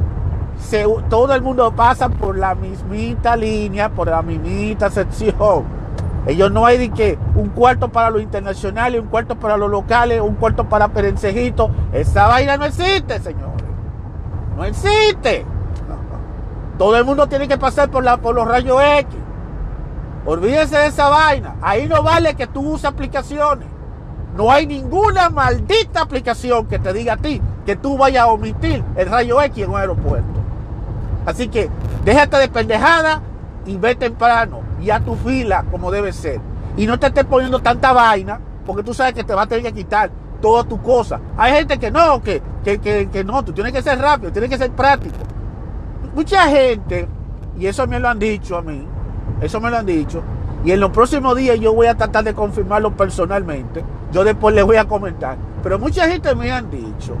todo 1.08 1.34
el 1.34 1.42
mundo 1.42 1.72
pasa 1.74 2.08
por 2.08 2.38
la 2.38 2.54
mismita 2.54 3.36
línea, 3.36 3.88
por 3.90 4.08
la 4.08 4.22
mismita 4.22 4.90
sección. 4.90 5.80
Ellos 6.26 6.52
no 6.52 6.66
hay 6.66 6.78
de 6.78 6.90
que 6.90 7.18
un 7.34 7.48
cuarto 7.48 7.88
para 7.88 8.10
los 8.10 8.22
internacionales, 8.22 9.00
un 9.00 9.08
cuarto 9.08 9.36
para 9.36 9.56
los 9.56 9.70
locales, 9.70 10.20
un 10.20 10.34
cuarto 10.34 10.68
para 10.68 10.88
perencejitos. 10.88 11.70
Esa 11.92 12.26
vaina 12.26 12.56
no 12.56 12.66
existe, 12.66 13.18
señores. 13.20 13.64
No 14.56 14.64
existe. 14.64 15.46
Todo 16.78 16.96
el 16.96 17.04
mundo 17.04 17.26
tiene 17.26 17.48
que 17.48 17.56
pasar 17.56 17.90
por, 17.90 18.04
la, 18.04 18.18
por 18.18 18.34
los 18.34 18.46
rayos 18.46 18.80
X. 18.98 19.16
Olvídense 20.26 20.76
de 20.76 20.86
esa 20.86 21.08
vaina. 21.08 21.56
Ahí 21.62 21.88
no 21.88 22.02
vale 22.02 22.34
que 22.34 22.46
tú 22.46 22.60
uses 22.60 22.84
aplicaciones. 22.84 23.69
No 24.36 24.50
hay 24.50 24.66
ninguna 24.66 25.28
maldita 25.30 26.02
aplicación 26.02 26.66
que 26.66 26.78
te 26.78 26.92
diga 26.92 27.14
a 27.14 27.16
ti 27.16 27.40
que 27.66 27.76
tú 27.76 27.98
vayas 27.98 28.24
a 28.24 28.28
omitir 28.28 28.82
el 28.96 29.08
rayo 29.08 29.40
X 29.42 29.64
en 29.64 29.70
un 29.70 29.76
aeropuerto. 29.76 30.40
Así 31.26 31.48
que 31.48 31.68
déjate 32.04 32.38
de 32.38 32.48
pendejada 32.48 33.22
y 33.66 33.76
ve 33.76 33.94
temprano 33.94 34.60
y 34.80 34.90
a 34.90 35.00
tu 35.00 35.14
fila 35.16 35.64
como 35.70 35.90
debe 35.90 36.12
ser. 36.12 36.40
Y 36.76 36.86
no 36.86 36.98
te 36.98 37.08
estés 37.08 37.24
poniendo 37.24 37.60
tanta 37.60 37.92
vaina 37.92 38.40
porque 38.64 38.82
tú 38.82 38.94
sabes 38.94 39.14
que 39.14 39.24
te 39.24 39.34
va 39.34 39.42
a 39.42 39.46
tener 39.46 39.64
que 39.64 39.72
quitar 39.72 40.10
todas 40.40 40.66
tus 40.66 40.80
cosas. 40.80 41.20
Hay 41.36 41.52
gente 41.52 41.78
que 41.78 41.90
no, 41.90 42.22
que, 42.22 42.42
que, 42.64 42.78
que, 42.80 43.24
no, 43.24 43.44
tú 43.44 43.52
tienes 43.52 43.72
que 43.72 43.82
ser 43.82 43.98
rápido, 43.98 44.32
tienes 44.32 44.50
que 44.50 44.58
ser 44.58 44.70
práctico. 44.70 45.16
Mucha 46.14 46.48
gente, 46.48 47.08
y 47.58 47.66
eso 47.66 47.86
me 47.86 48.00
lo 48.00 48.08
han 48.08 48.18
dicho 48.18 48.56
a 48.56 48.62
mí, 48.62 48.86
eso 49.40 49.60
me 49.60 49.70
lo 49.70 49.78
han 49.78 49.86
dicho, 49.86 50.22
y 50.64 50.72
en 50.72 50.80
los 50.80 50.90
próximos 50.90 51.36
días 51.36 51.58
yo 51.60 51.72
voy 51.72 51.86
a 51.86 51.96
tratar 51.96 52.24
de 52.24 52.34
confirmarlo 52.34 52.96
personalmente. 52.96 53.84
Yo 54.12 54.24
después 54.24 54.54
les 54.54 54.64
voy 54.64 54.76
a 54.76 54.84
comentar. 54.86 55.36
Pero 55.62 55.78
mucha 55.78 56.08
gente 56.08 56.34
me 56.34 56.50
han 56.50 56.70
dicho 56.70 57.16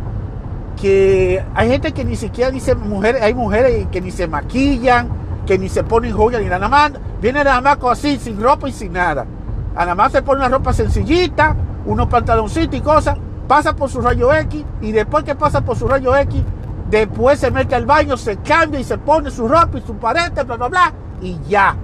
que 0.80 1.44
hay 1.54 1.68
gente 1.68 1.92
que 1.92 2.04
ni 2.04 2.16
siquiera 2.16 2.50
dice 2.50 2.74
mujeres, 2.74 3.22
hay 3.22 3.34
mujeres 3.34 3.86
que 3.92 4.00
ni 4.00 4.10
se 4.10 4.26
maquillan, 4.26 5.08
que 5.46 5.58
ni 5.58 5.68
se 5.68 5.84
ponen 5.84 6.12
joyas 6.12 6.42
ni 6.42 6.48
nada 6.48 6.68
más. 6.68 6.92
Viene 7.20 7.44
nada 7.44 7.60
más 7.60 7.78
así, 7.90 8.18
sin 8.18 8.40
ropa 8.40 8.68
y 8.68 8.72
sin 8.72 8.92
nada. 8.92 9.26
Nada 9.74 9.94
más 9.94 10.12
se 10.12 10.22
pone 10.22 10.40
una 10.40 10.48
ropa 10.48 10.72
sencillita, 10.72 11.54
unos 11.86 12.08
pantaloncitos 12.08 12.74
y 12.74 12.80
cosas, 12.80 13.16
pasa 13.46 13.74
por 13.74 13.90
su 13.90 14.00
rayo 14.00 14.32
X 14.32 14.64
y 14.80 14.92
después 14.92 15.24
que 15.24 15.34
pasa 15.34 15.60
por 15.60 15.76
su 15.76 15.86
rayo 15.86 16.16
X, 16.16 16.42
después 16.90 17.38
se 17.38 17.50
mete 17.50 17.74
al 17.74 17.86
baño, 17.86 18.16
se 18.16 18.36
cambia 18.38 18.80
y 18.80 18.84
se 18.84 18.98
pone 18.98 19.30
su 19.30 19.46
ropa 19.46 19.78
y 19.78 19.80
su 19.82 19.94
parete, 19.94 20.42
bla, 20.44 20.56
bla, 20.56 20.68
bla, 20.68 20.92
y 21.20 21.38
ya. 21.48 21.76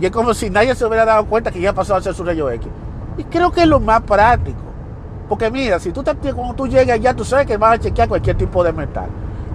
Y 0.00 0.06
es 0.06 0.10
como 0.10 0.34
si 0.34 0.50
nadie 0.50 0.74
se 0.74 0.84
hubiera 0.84 1.04
dado 1.04 1.26
cuenta 1.26 1.50
que 1.50 1.60
ya 1.60 1.72
pasó 1.72 1.94
a 1.94 1.98
hacer 1.98 2.14
su 2.14 2.24
rayo 2.24 2.50
X. 2.50 2.68
Y 3.18 3.24
creo 3.24 3.50
que 3.50 3.62
es 3.62 3.68
lo 3.68 3.80
más 3.80 4.02
práctico. 4.02 4.60
Porque 5.28 5.50
mira, 5.50 5.78
si 5.80 5.92
tú 5.92 6.02
te, 6.02 6.14
cuando 6.32 6.54
tú 6.54 6.66
llegas 6.68 7.00
ya, 7.00 7.14
tú 7.14 7.24
sabes 7.24 7.46
que 7.46 7.56
vas 7.56 7.74
a 7.74 7.78
chequear 7.78 8.08
cualquier 8.08 8.36
tipo 8.36 8.62
de 8.62 8.72
metal. 8.72 9.08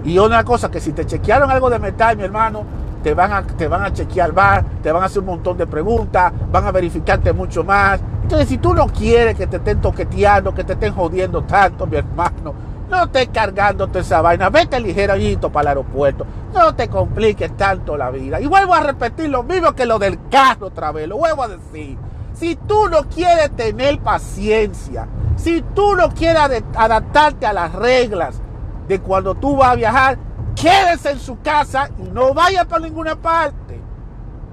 Y 0.04 0.18
una 0.18 0.44
cosa, 0.44 0.70
que 0.70 0.80
si 0.80 0.92
te 0.92 1.06
chequearon 1.06 1.50
algo 1.50 1.70
de 1.70 1.78
metal, 1.78 2.16
mi 2.16 2.24
hermano, 2.24 2.64
te 3.02 3.14
van 3.14 3.32
a, 3.32 3.42
te 3.42 3.68
van 3.68 3.82
a 3.82 3.92
chequear 3.92 4.32
más, 4.32 4.64
te 4.82 4.92
van 4.92 5.02
a 5.02 5.06
hacer 5.06 5.20
un 5.20 5.26
montón 5.26 5.56
de 5.56 5.66
preguntas, 5.66 6.32
van 6.50 6.66
a 6.66 6.72
verificarte 6.72 7.32
mucho 7.32 7.64
más. 7.64 8.00
Entonces, 8.22 8.48
si 8.48 8.58
tú 8.58 8.74
no 8.74 8.86
quieres 8.86 9.36
que 9.36 9.46
te 9.46 9.56
estén 9.56 9.80
toqueteando, 9.80 10.54
que 10.54 10.64
te 10.64 10.74
estén 10.74 10.94
jodiendo 10.94 11.42
tanto, 11.42 11.86
mi 11.86 11.96
hermano, 11.96 12.54
no 12.90 13.04
estés 13.04 13.28
cargándote 13.28 14.00
esa 14.00 14.20
vaina, 14.20 14.50
vete 14.50 14.78
ligerito 14.78 15.50
para 15.50 15.62
el 15.62 15.68
aeropuerto, 15.78 16.26
no 16.52 16.74
te 16.74 16.88
compliques 16.88 17.56
tanto 17.56 17.96
la 17.96 18.10
vida. 18.10 18.40
Y 18.40 18.46
vuelvo 18.46 18.74
a 18.74 18.80
repetir 18.80 19.30
lo 19.30 19.42
mismo 19.42 19.72
que 19.72 19.86
lo 19.86 19.98
del 19.98 20.18
carro 20.28 20.66
otra 20.66 20.92
vez, 20.92 21.08
lo 21.08 21.16
vuelvo 21.16 21.42
a 21.42 21.48
decir. 21.48 21.96
Si 22.34 22.56
tú 22.56 22.88
no 22.88 23.02
quieres 23.08 23.54
tener 23.56 24.00
paciencia, 24.00 25.06
si 25.36 25.62
tú 25.74 25.94
no 25.96 26.10
quieres 26.10 26.62
adaptarte 26.74 27.46
a 27.46 27.52
las 27.52 27.72
reglas 27.74 28.40
de 28.88 29.00
cuando 29.00 29.34
tú 29.34 29.56
vas 29.56 29.72
a 29.72 29.74
viajar, 29.74 30.18
quédese 30.54 31.12
en 31.12 31.20
su 31.20 31.40
casa 31.40 31.90
y 31.98 32.02
no 32.10 32.34
vaya 32.34 32.64
para 32.64 32.84
ninguna 32.84 33.16
parte. 33.16 33.80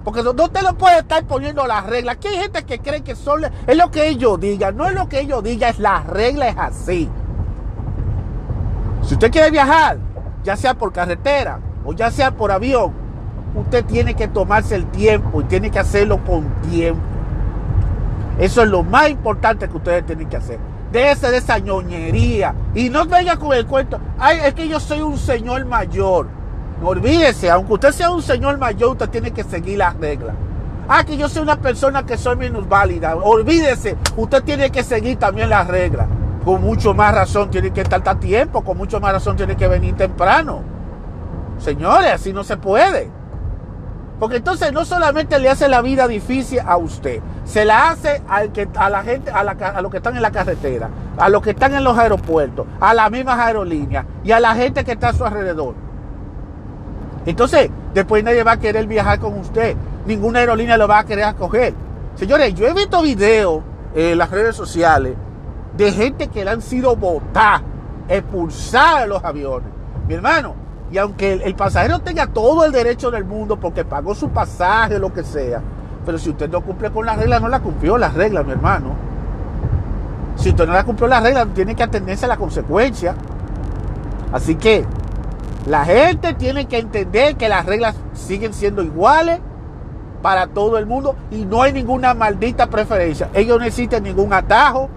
Porque 0.03 0.23
no, 0.23 0.33
te 0.33 0.61
lo 0.61 0.77
puede 0.77 0.99
estar 0.99 1.23
poniendo 1.25 1.67
las 1.67 1.85
reglas. 1.85 2.15
Aquí 2.15 2.29
hay 2.29 2.37
gente 2.37 2.63
que 2.63 2.79
cree 2.79 3.01
que 3.01 3.15
son, 3.15 3.43
es 3.67 3.77
lo 3.77 3.91
que 3.91 4.07
ellos 4.07 4.39
digan. 4.39 4.75
No 4.75 4.87
es 4.87 4.93
lo 4.93 5.09
que 5.09 5.19
ellos 5.19 5.43
digan, 5.43 5.69
es 5.69 5.79
la 5.79 6.01
regla, 6.03 6.47
es 6.47 6.57
así. 6.57 7.09
Si 9.03 9.13
usted 9.13 9.31
quiere 9.31 9.51
viajar, 9.51 9.97
ya 10.43 10.55
sea 10.55 10.73
por 10.73 10.93
carretera 10.93 11.59
o 11.85 11.93
ya 11.93 12.11
sea 12.11 12.31
por 12.31 12.51
avión, 12.51 12.93
usted 13.55 13.85
tiene 13.85 14.13
que 14.15 14.27
tomarse 14.27 14.75
el 14.75 14.85
tiempo 14.87 15.41
y 15.41 15.43
tiene 15.45 15.69
que 15.69 15.79
hacerlo 15.79 16.23
con 16.25 16.47
tiempo. 16.69 17.01
Eso 18.39 18.63
es 18.63 18.69
lo 18.69 18.83
más 18.83 19.09
importante 19.09 19.67
que 19.67 19.77
ustedes 19.77 20.05
tienen 20.05 20.29
que 20.29 20.37
hacer. 20.37 20.59
De 20.91 21.11
esa 21.11 21.59
ñoñería. 21.59 22.55
Y 22.73 22.89
no 22.89 23.05
venga 23.05 23.35
con 23.37 23.53
el 23.53 23.65
cuento. 23.65 23.99
Ay, 24.17 24.39
es 24.45 24.53
que 24.53 24.67
yo 24.67 24.79
soy 24.79 25.01
un 25.01 25.17
señor 25.17 25.65
mayor. 25.65 26.27
No 26.81 26.87
olvídese, 26.87 27.51
aunque 27.51 27.73
usted 27.73 27.91
sea 27.91 28.11
un 28.11 28.21
señor 28.21 28.57
mayor, 28.57 28.91
usted 28.91 29.09
tiene 29.09 29.31
que 29.31 29.43
seguir 29.43 29.77
las 29.77 29.95
reglas. 29.97 30.35
Ah, 30.87 31.03
que 31.03 31.17
yo 31.17 31.27
soy 31.27 31.43
una 31.43 31.57
persona 31.57 32.05
que 32.05 32.17
soy 32.17 32.37
menos 32.37 32.67
válida. 32.67 33.15
Olvídese, 33.15 33.97
usted 34.15 34.43
tiene 34.43 34.71
que 34.71 34.83
seguir 34.83 35.19
también 35.19 35.49
las 35.49 35.67
reglas. 35.67 36.07
Con 36.45 36.61
mucho 36.61 36.93
más 36.93 37.13
razón 37.13 37.51
tiene 37.51 37.71
que 37.71 37.81
estar 37.81 38.01
a 38.07 38.15
tiempo, 38.15 38.63
con 38.63 38.77
mucho 38.77 38.99
más 38.99 39.11
razón 39.11 39.35
tiene 39.35 39.57
que 39.57 39.67
venir 39.67 39.95
temprano. 39.95 40.61
Señores, 41.59 42.13
así 42.13 42.31
no 42.31 42.43
se 42.45 42.55
puede. 42.55 43.11
Porque 44.19 44.37
entonces 44.37 44.73
no 44.73 44.83
solamente 44.83 45.39
le 45.39 45.49
hace 45.49 45.69
la 45.69 45.81
vida 45.81 46.07
difícil 46.07 46.59
a 46.65 46.75
usted, 46.75 47.21
se 47.45 47.63
la 47.63 47.89
hace 47.89 48.21
al 48.27 48.51
que, 48.51 48.67
a 48.75 48.89
la 48.89 49.01
gente, 49.01 49.31
a, 49.31 49.39
a 49.39 49.81
los 49.81 49.89
que 49.89 49.97
están 49.97 50.15
en 50.17 50.21
la 50.21 50.31
carretera, 50.31 50.89
a 51.17 51.29
los 51.29 51.41
que 51.41 51.51
están 51.51 51.73
en 51.73 51.85
los 51.85 51.97
aeropuertos, 51.97 52.67
a 52.81 52.93
las 52.93 53.09
mismas 53.09 53.39
aerolíneas 53.39 54.05
y 54.23 54.31
a 54.33 54.41
la 54.41 54.55
gente 54.55 54.83
que 54.83 54.91
está 54.91 55.09
a 55.09 55.13
su 55.13 55.23
alrededor. 55.23 55.73
Entonces, 57.25 57.69
después 57.93 58.23
nadie 58.23 58.43
va 58.43 58.53
a 58.53 58.59
querer 58.59 58.87
viajar 58.87 59.19
con 59.19 59.37
usted. 59.39 59.75
Ninguna 60.05 60.39
aerolínea 60.39 60.77
lo 60.77 60.87
va 60.87 60.99
a 60.99 61.05
querer 61.05 61.25
acoger. 61.25 61.73
Señores, 62.15 62.53
yo 62.55 62.67
he 62.67 62.73
visto 62.73 63.01
videos 63.01 63.61
en 63.95 64.17
las 64.17 64.29
redes 64.31 64.55
sociales 64.55 65.15
de 65.77 65.91
gente 65.93 66.27
que 66.27 66.43
le 66.43 66.51
han 66.51 66.61
sido 66.61 66.95
botadas, 66.95 67.61
expulsadas 68.09 69.01
de 69.01 69.07
los 69.07 69.23
aviones. 69.23 69.69
Mi 70.07 70.15
hermano, 70.15 70.55
y 70.91 70.97
aunque 70.97 71.33
el, 71.33 71.55
pasajero 71.55 71.99
tenga 71.99 72.27
todo 72.27 72.65
el 72.65 72.71
derecho 72.71 73.11
del 73.11 73.23
mundo 73.23 73.59
porque 73.59 73.85
pagó 73.85 74.15
su 74.15 74.29
pasaje, 74.29 74.97
lo 74.97 75.13
que 75.13 75.23
sea, 75.23 75.61
pero 76.05 76.17
si 76.17 76.31
usted 76.31 76.49
no 76.49 76.61
cumple 76.61 76.89
con 76.89 77.05
las 77.05 77.17
reglas, 77.17 77.41
no 77.41 77.47
la 77.47 77.59
cumplió 77.59 77.97
las 77.97 78.13
reglas, 78.15 78.45
mi 78.45 78.53
hermano. 78.53 78.95
Si 80.35 80.49
usted 80.49 80.65
no 80.65 80.73
la 80.73 80.83
cumplió 80.83 81.07
las 81.07 81.21
reglas, 81.21 81.47
tiene 81.53 81.75
que 81.75 81.83
atenderse 81.83 82.25
a 82.25 82.29
la 82.29 82.37
consecuencia. 82.37 83.13
Así 84.31 84.55
que 84.55 84.85
la 85.67 85.85
gente 85.85 86.33
tiene 86.33 86.65
que 86.65 86.79
entender 86.79 87.35
que 87.35 87.49
las 87.49 87.65
reglas 87.65 87.95
siguen 88.13 88.53
siendo 88.53 88.81
iguales 88.81 89.39
para 90.23 90.47
todo 90.47 90.77
el 90.77 90.85
mundo 90.85 91.15
y 91.29 91.45
no 91.45 91.61
hay 91.61 91.73
ninguna 91.73 92.13
maldita 92.13 92.67
preferencia. 92.67 93.29
Ellos 93.33 93.59
no 93.59 93.65
existen 93.65 94.03
ningún 94.03 94.33
atajo. 94.33 94.89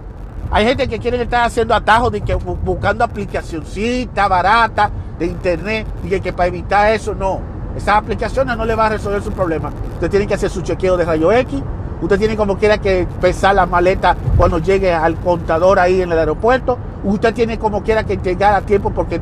Hay 0.51 0.65
gente 0.65 0.89
que 0.89 0.99
quiere 0.99 1.21
estar 1.21 1.45
haciendo 1.45 1.75
atajos 1.75 2.13
de 2.13 2.21
que 2.21 2.35
buscando 2.35 3.05
aplicacioncita 3.05 4.29
barata 4.29 4.91
de 5.23 5.29
internet 5.29 5.87
y 6.03 6.21
que 6.21 6.33
para 6.33 6.49
evitar 6.49 6.93
eso 6.93 7.15
no. 7.15 7.41
Esas 7.77 7.97
aplicaciones 7.97 8.57
no 8.57 8.65
le 8.65 8.75
van 8.75 8.87
a 8.87 8.97
resolver 8.97 9.23
su 9.23 9.33
problema. 9.33 9.71
Usted 9.95 10.11
tiene 10.11 10.27
que 10.27 10.35
hacer 10.35 10.51
su 10.51 10.63
chequeo 10.63 10.97
de 10.97 11.05
rayo 11.05 11.33
X. 11.33 11.63
Usted 12.03 12.19
tiene 12.19 12.37
como 12.37 12.59
quiera 12.59 12.79
que 12.79 13.07
pesar 13.21 13.55
la 13.55 13.65
maleta 13.65 14.17
cuando 14.37 14.59
llegue 14.59 14.93
al 14.93 15.17
contador 15.17 15.79
ahí 15.79 16.03
en 16.03 16.11
el 16.11 16.19
aeropuerto. 16.19 16.77
Usted 17.05 17.33
tiene 17.33 17.59
como 17.59 17.83
quiera 17.83 18.05
que 18.05 18.17
llegar 18.17 18.55
a 18.55 18.61
tiempo 18.63 18.91
porque 18.91 19.21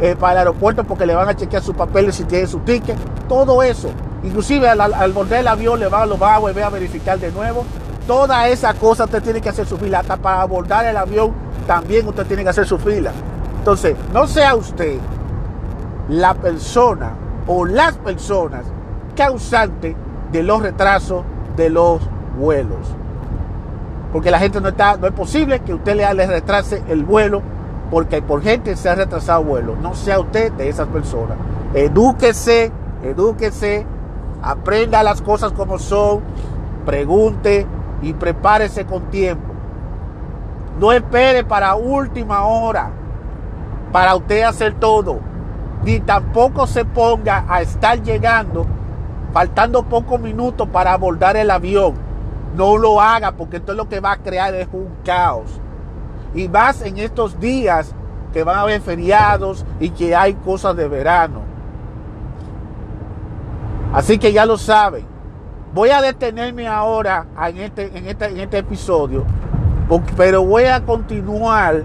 eh, 0.00 0.14
para 0.20 0.32
el 0.32 0.38
aeropuerto 0.38 0.84
porque 0.84 1.06
le 1.06 1.14
van 1.14 1.28
a 1.28 1.34
chequear 1.34 1.62
sus 1.62 1.74
papeles 1.74 2.16
si 2.16 2.24
tiene 2.24 2.46
su 2.46 2.58
ticket. 2.60 2.96
Todo 3.26 3.62
eso. 3.62 3.88
Inclusive 4.22 4.68
al, 4.68 4.80
al 4.80 5.12
borde 5.12 5.36
del 5.36 5.48
avión 5.48 5.80
le 5.80 5.88
va, 5.88 6.04
lo 6.04 6.18
va 6.18 6.34
a 6.34 6.38
volver 6.38 6.64
a 6.64 6.68
verificar 6.68 7.18
de 7.18 7.32
nuevo. 7.32 7.64
Toda 8.06 8.48
esa 8.48 8.74
cosa 8.74 9.04
usted 9.04 9.22
tiene 9.22 9.40
que 9.40 9.48
hacer 9.48 9.66
su 9.66 9.78
fila. 9.78 10.00
Hasta 10.00 10.18
para 10.18 10.42
abordar 10.42 10.84
el 10.84 10.96
avión 10.96 11.32
también 11.66 12.06
usted 12.06 12.26
tiene 12.26 12.42
que 12.44 12.50
hacer 12.50 12.66
su 12.66 12.78
fila. 12.78 13.12
Entonces, 13.58 13.96
no 14.12 14.26
sea 14.26 14.54
usted 14.54 14.98
la 16.08 16.34
persona 16.34 17.12
o 17.46 17.64
las 17.64 17.96
personas 17.96 18.64
causantes 19.14 19.94
de 20.32 20.42
los 20.42 20.62
retrasos 20.62 21.24
de 21.56 21.70
los 21.70 22.00
vuelos. 22.38 22.94
Porque 24.12 24.30
la 24.30 24.38
gente 24.38 24.60
no 24.60 24.68
está, 24.68 24.96
no 24.96 25.06
es 25.06 25.12
posible 25.12 25.60
que 25.60 25.74
usted 25.74 25.96
le, 25.96 26.26
retrase 26.26 26.82
el 26.88 27.04
vuelo 27.04 27.42
porque 27.90 28.22
por 28.22 28.42
gente 28.42 28.76
se 28.76 28.88
ha 28.88 28.94
retrasado 28.94 29.44
vuelo. 29.44 29.76
No 29.82 29.94
sea 29.94 30.20
usted 30.20 30.52
de 30.52 30.68
esas 30.68 30.88
personas. 30.88 31.36
Edúquese, 31.74 32.72
edúquese, 33.02 33.86
aprenda 34.42 35.02
las 35.02 35.20
cosas 35.20 35.52
como 35.52 35.78
son, 35.78 36.20
pregunte 36.86 37.66
y 38.02 38.14
prepárese 38.14 38.86
con 38.86 39.10
tiempo. 39.10 39.52
No 40.80 40.92
espere 40.92 41.44
para 41.44 41.74
última 41.74 42.44
hora 42.44 42.90
para 43.92 44.14
usted 44.14 44.42
hacer 44.42 44.74
todo 44.74 45.27
ni 45.88 46.00
tampoco 46.00 46.66
se 46.66 46.84
ponga 46.84 47.46
a 47.48 47.62
estar 47.62 48.02
llegando 48.02 48.66
faltando 49.32 49.84
pocos 49.84 50.20
minutos 50.20 50.68
para 50.68 50.92
abordar 50.92 51.34
el 51.38 51.50
avión. 51.50 51.94
No 52.54 52.76
lo 52.76 53.00
haga 53.00 53.32
porque 53.32 53.56
esto 53.56 53.72
es 53.72 53.78
lo 53.78 53.88
que 53.88 53.98
va 53.98 54.12
a 54.12 54.16
crear 54.18 54.54
es 54.54 54.68
un 54.70 54.90
caos. 55.02 55.58
Y 56.34 56.46
más 56.46 56.82
en 56.82 56.98
estos 56.98 57.40
días 57.40 57.94
que 58.34 58.44
van 58.44 58.58
a 58.58 58.60
haber 58.60 58.82
feriados 58.82 59.64
y 59.80 59.88
que 59.88 60.14
hay 60.14 60.34
cosas 60.34 60.76
de 60.76 60.88
verano. 60.88 61.40
Así 63.94 64.18
que 64.18 64.30
ya 64.30 64.44
lo 64.44 64.58
saben. 64.58 65.06
Voy 65.72 65.88
a 65.88 66.02
detenerme 66.02 66.68
ahora 66.68 67.24
en 67.46 67.56
este, 67.56 67.96
en 67.96 68.08
este, 68.08 68.26
en 68.26 68.40
este 68.40 68.58
episodio, 68.58 69.24
pero 70.18 70.44
voy 70.44 70.64
a 70.64 70.84
continuar 70.84 71.82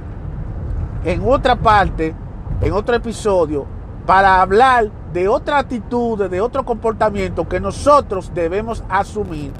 en 1.05 1.23
otra 1.25 1.55
parte, 1.55 2.13
en 2.59 2.73
otro 2.73 2.95
episodio, 2.95 3.65
para 4.05 4.41
hablar 4.41 4.89
de 5.13 5.27
otra 5.27 5.59
actitud, 5.59 6.29
de 6.29 6.41
otro 6.41 6.65
comportamiento 6.65 7.47
que 7.47 7.59
nosotros 7.59 8.31
debemos 8.33 8.83
asumir 8.89 9.51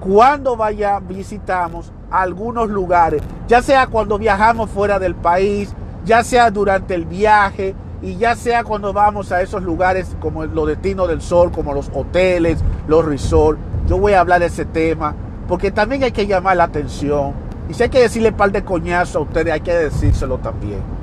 cuando 0.00 0.56
vaya 0.56 1.00
visitamos 1.00 1.92
algunos 2.10 2.68
lugares, 2.68 3.22
ya 3.48 3.62
sea 3.62 3.86
cuando 3.86 4.18
viajamos 4.18 4.70
fuera 4.70 4.98
del 4.98 5.14
país, 5.14 5.74
ya 6.04 6.22
sea 6.22 6.50
durante 6.50 6.94
el 6.94 7.04
viaje 7.04 7.74
y 8.02 8.16
ya 8.16 8.36
sea 8.36 8.62
cuando 8.62 8.92
vamos 8.92 9.32
a 9.32 9.42
esos 9.42 9.62
lugares 9.62 10.16
como 10.20 10.44
los 10.44 10.68
destinos 10.68 11.08
del 11.08 11.20
sol, 11.20 11.50
como 11.50 11.72
los 11.72 11.90
hoteles, 11.94 12.62
los 12.86 13.04
resorts. 13.04 13.60
Yo 13.88 13.98
voy 13.98 14.12
a 14.12 14.20
hablar 14.20 14.40
de 14.40 14.46
ese 14.46 14.64
tema 14.64 15.14
porque 15.48 15.70
también 15.70 16.04
hay 16.04 16.12
que 16.12 16.26
llamar 16.26 16.56
la 16.56 16.64
atención. 16.64 17.32
Y 17.68 17.74
si 17.74 17.82
hay 17.82 17.88
que 17.88 18.00
decirle 18.00 18.32
par 18.32 18.52
de 18.52 18.62
coñazos 18.62 19.16
a 19.16 19.20
ustedes, 19.20 19.52
hay 19.52 19.60
que 19.60 19.74
decírselo 19.74 20.38
también. 20.38 20.95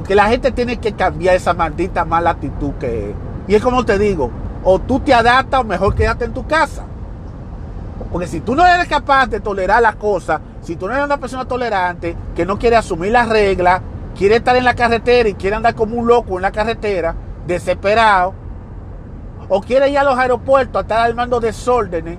Porque 0.00 0.14
la 0.14 0.28
gente 0.28 0.50
tiene 0.50 0.78
que 0.78 0.94
cambiar 0.94 1.34
esa 1.36 1.52
maldita 1.52 2.06
mala 2.06 2.30
actitud 2.30 2.72
que 2.80 3.10
es. 3.10 3.16
Y 3.46 3.54
es 3.54 3.62
como 3.62 3.84
te 3.84 3.98
digo, 3.98 4.30
o 4.64 4.78
tú 4.78 4.98
te 5.00 5.12
adaptas 5.12 5.60
o 5.60 5.64
mejor 5.64 5.94
quédate 5.94 6.24
en 6.24 6.32
tu 6.32 6.46
casa. 6.46 6.84
Porque 8.10 8.26
si 8.26 8.40
tú 8.40 8.54
no 8.54 8.66
eres 8.66 8.88
capaz 8.88 9.26
de 9.26 9.40
tolerar 9.40 9.82
las 9.82 9.96
cosas, 9.96 10.40
si 10.62 10.76
tú 10.76 10.86
no 10.86 10.94
eres 10.94 11.04
una 11.04 11.18
persona 11.18 11.44
tolerante, 11.44 12.16
que 12.34 12.46
no 12.46 12.58
quiere 12.58 12.76
asumir 12.76 13.12
las 13.12 13.28
reglas, 13.28 13.82
quiere 14.16 14.36
estar 14.36 14.56
en 14.56 14.64
la 14.64 14.74
carretera 14.74 15.28
y 15.28 15.34
quiere 15.34 15.56
andar 15.56 15.74
como 15.74 15.96
un 15.96 16.06
loco 16.06 16.36
en 16.36 16.42
la 16.42 16.50
carretera, 16.50 17.14
desesperado, 17.46 18.32
o 19.50 19.60
quiere 19.60 19.90
ir 19.90 19.98
a 19.98 20.04
los 20.04 20.18
aeropuertos 20.18 20.76
a 20.78 20.80
estar 20.80 21.10
armando 21.10 21.40
desórdenes 21.40 22.16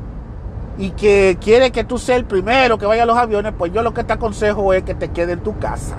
y 0.77 0.91
que 0.91 1.35
quiere 1.41 1.71
que 1.71 1.83
tú 1.83 1.97
seas 1.97 2.19
el 2.19 2.25
primero 2.25 2.77
que 2.77 2.85
vaya 2.85 3.01
a 3.01 3.07
los 3.07 3.17
aviones, 3.17 3.53
pues 3.57 3.73
yo 3.73 3.81
lo 3.81 3.91
que 3.91 4.03
te 4.03 4.13
aconsejo 4.13 4.71
es 4.75 4.83
que 4.83 4.93
te 4.93 5.09
quede 5.09 5.33
en 5.33 5.39
tu 5.39 5.57
casa. 5.57 5.95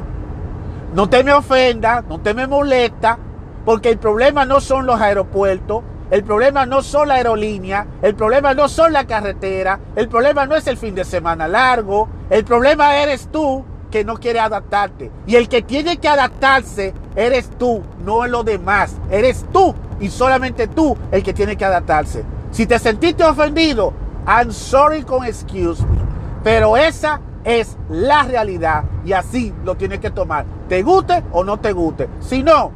No 0.95 1.09
te 1.09 1.25
me 1.25 1.33
ofenda, 1.33 2.05
no 2.07 2.21
te 2.21 2.35
me 2.35 2.47
molesta, 2.47 3.19
porque 3.65 3.89
el 3.89 3.99
problema 3.99 4.45
no 4.45 4.61
son 4.61 4.85
los 4.85 5.01
aeropuertos, 5.01 5.83
el 6.11 6.23
problema 6.23 6.67
no 6.67 6.83
son 6.83 7.09
la 7.09 7.15
aerolínea, 7.15 7.87
el 8.03 8.15
problema 8.15 8.53
no 8.53 8.69
son 8.69 8.93
la 8.93 9.07
carretera, 9.07 9.81
el 9.97 10.09
problema 10.09 10.45
no 10.45 10.55
es 10.55 10.67
el 10.67 10.77
fin 10.77 10.95
de 10.95 11.05
semana 11.05 11.49
largo, 11.49 12.09
el 12.29 12.45
problema 12.45 12.97
eres 12.97 13.29
tú 13.33 13.65
que 13.91 14.05
no 14.05 14.19
quiere 14.19 14.41
adaptarte. 14.41 15.11
Y 15.27 15.37
el 15.37 15.49
que 15.49 15.63
tiene 15.63 15.97
que 15.97 16.09
adaptarse 16.09 16.93
eres 17.17 17.49
tú, 17.59 17.83
no 18.05 18.27
lo 18.27 18.45
demás. 18.45 18.95
Eres 19.11 19.47
tú 19.51 19.75
y 19.99 20.11
solamente 20.11 20.67
tú 20.67 20.95
el 21.11 21.23
que 21.23 21.33
tiene 21.33 21.57
que 21.57 21.65
adaptarse. 21.65 22.23
Si 22.51 22.67
te 22.67 22.79
sentiste 22.79 23.25
ofendido, 23.25 23.95
I'm 24.27 24.53
sorry 24.53 25.03
con 25.03 25.25
excuse 25.25 25.83
me. 25.87 25.97
Pero 26.45 26.77
esa 26.77 27.21
es 27.45 27.77
la 27.89 28.23
realidad 28.25 28.85
y 29.05 29.13
así 29.13 29.55
lo 29.65 29.77
tienes 29.77 30.01
que 30.01 30.11
tomar. 30.11 30.45
Te 30.73 30.83
guste 30.83 31.23
o 31.33 31.45
no 31.45 31.59
te 31.61 31.71
guste. 31.75 32.09
Si 32.21 32.43
no, 32.43 32.71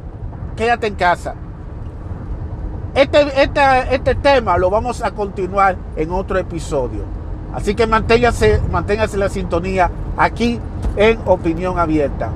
quédate 0.55 0.85
en 0.85 0.93
casa. 0.93 1.33
Este, 2.93 3.41
este, 3.41 3.61
este 3.89 4.13
tema 4.13 4.55
lo 4.59 4.69
vamos 4.69 5.01
a 5.01 5.09
continuar 5.09 5.75
en 5.95 6.11
otro 6.11 6.37
episodio. 6.37 7.01
Así 7.55 7.73
que 7.73 7.87
manténgase, 7.87 8.61
manténgase 8.71 9.17
la 9.17 9.29
sintonía 9.29 9.89
aquí 10.15 10.59
en 10.95 11.19
Opinión 11.25 11.79
Abierta. 11.79 12.29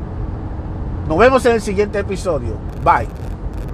Nos 1.08 1.20
vemos 1.20 1.46
en 1.46 1.52
el 1.52 1.62
siguiente 1.62 2.00
episodio. 2.00 2.56
Bye. 2.84 3.31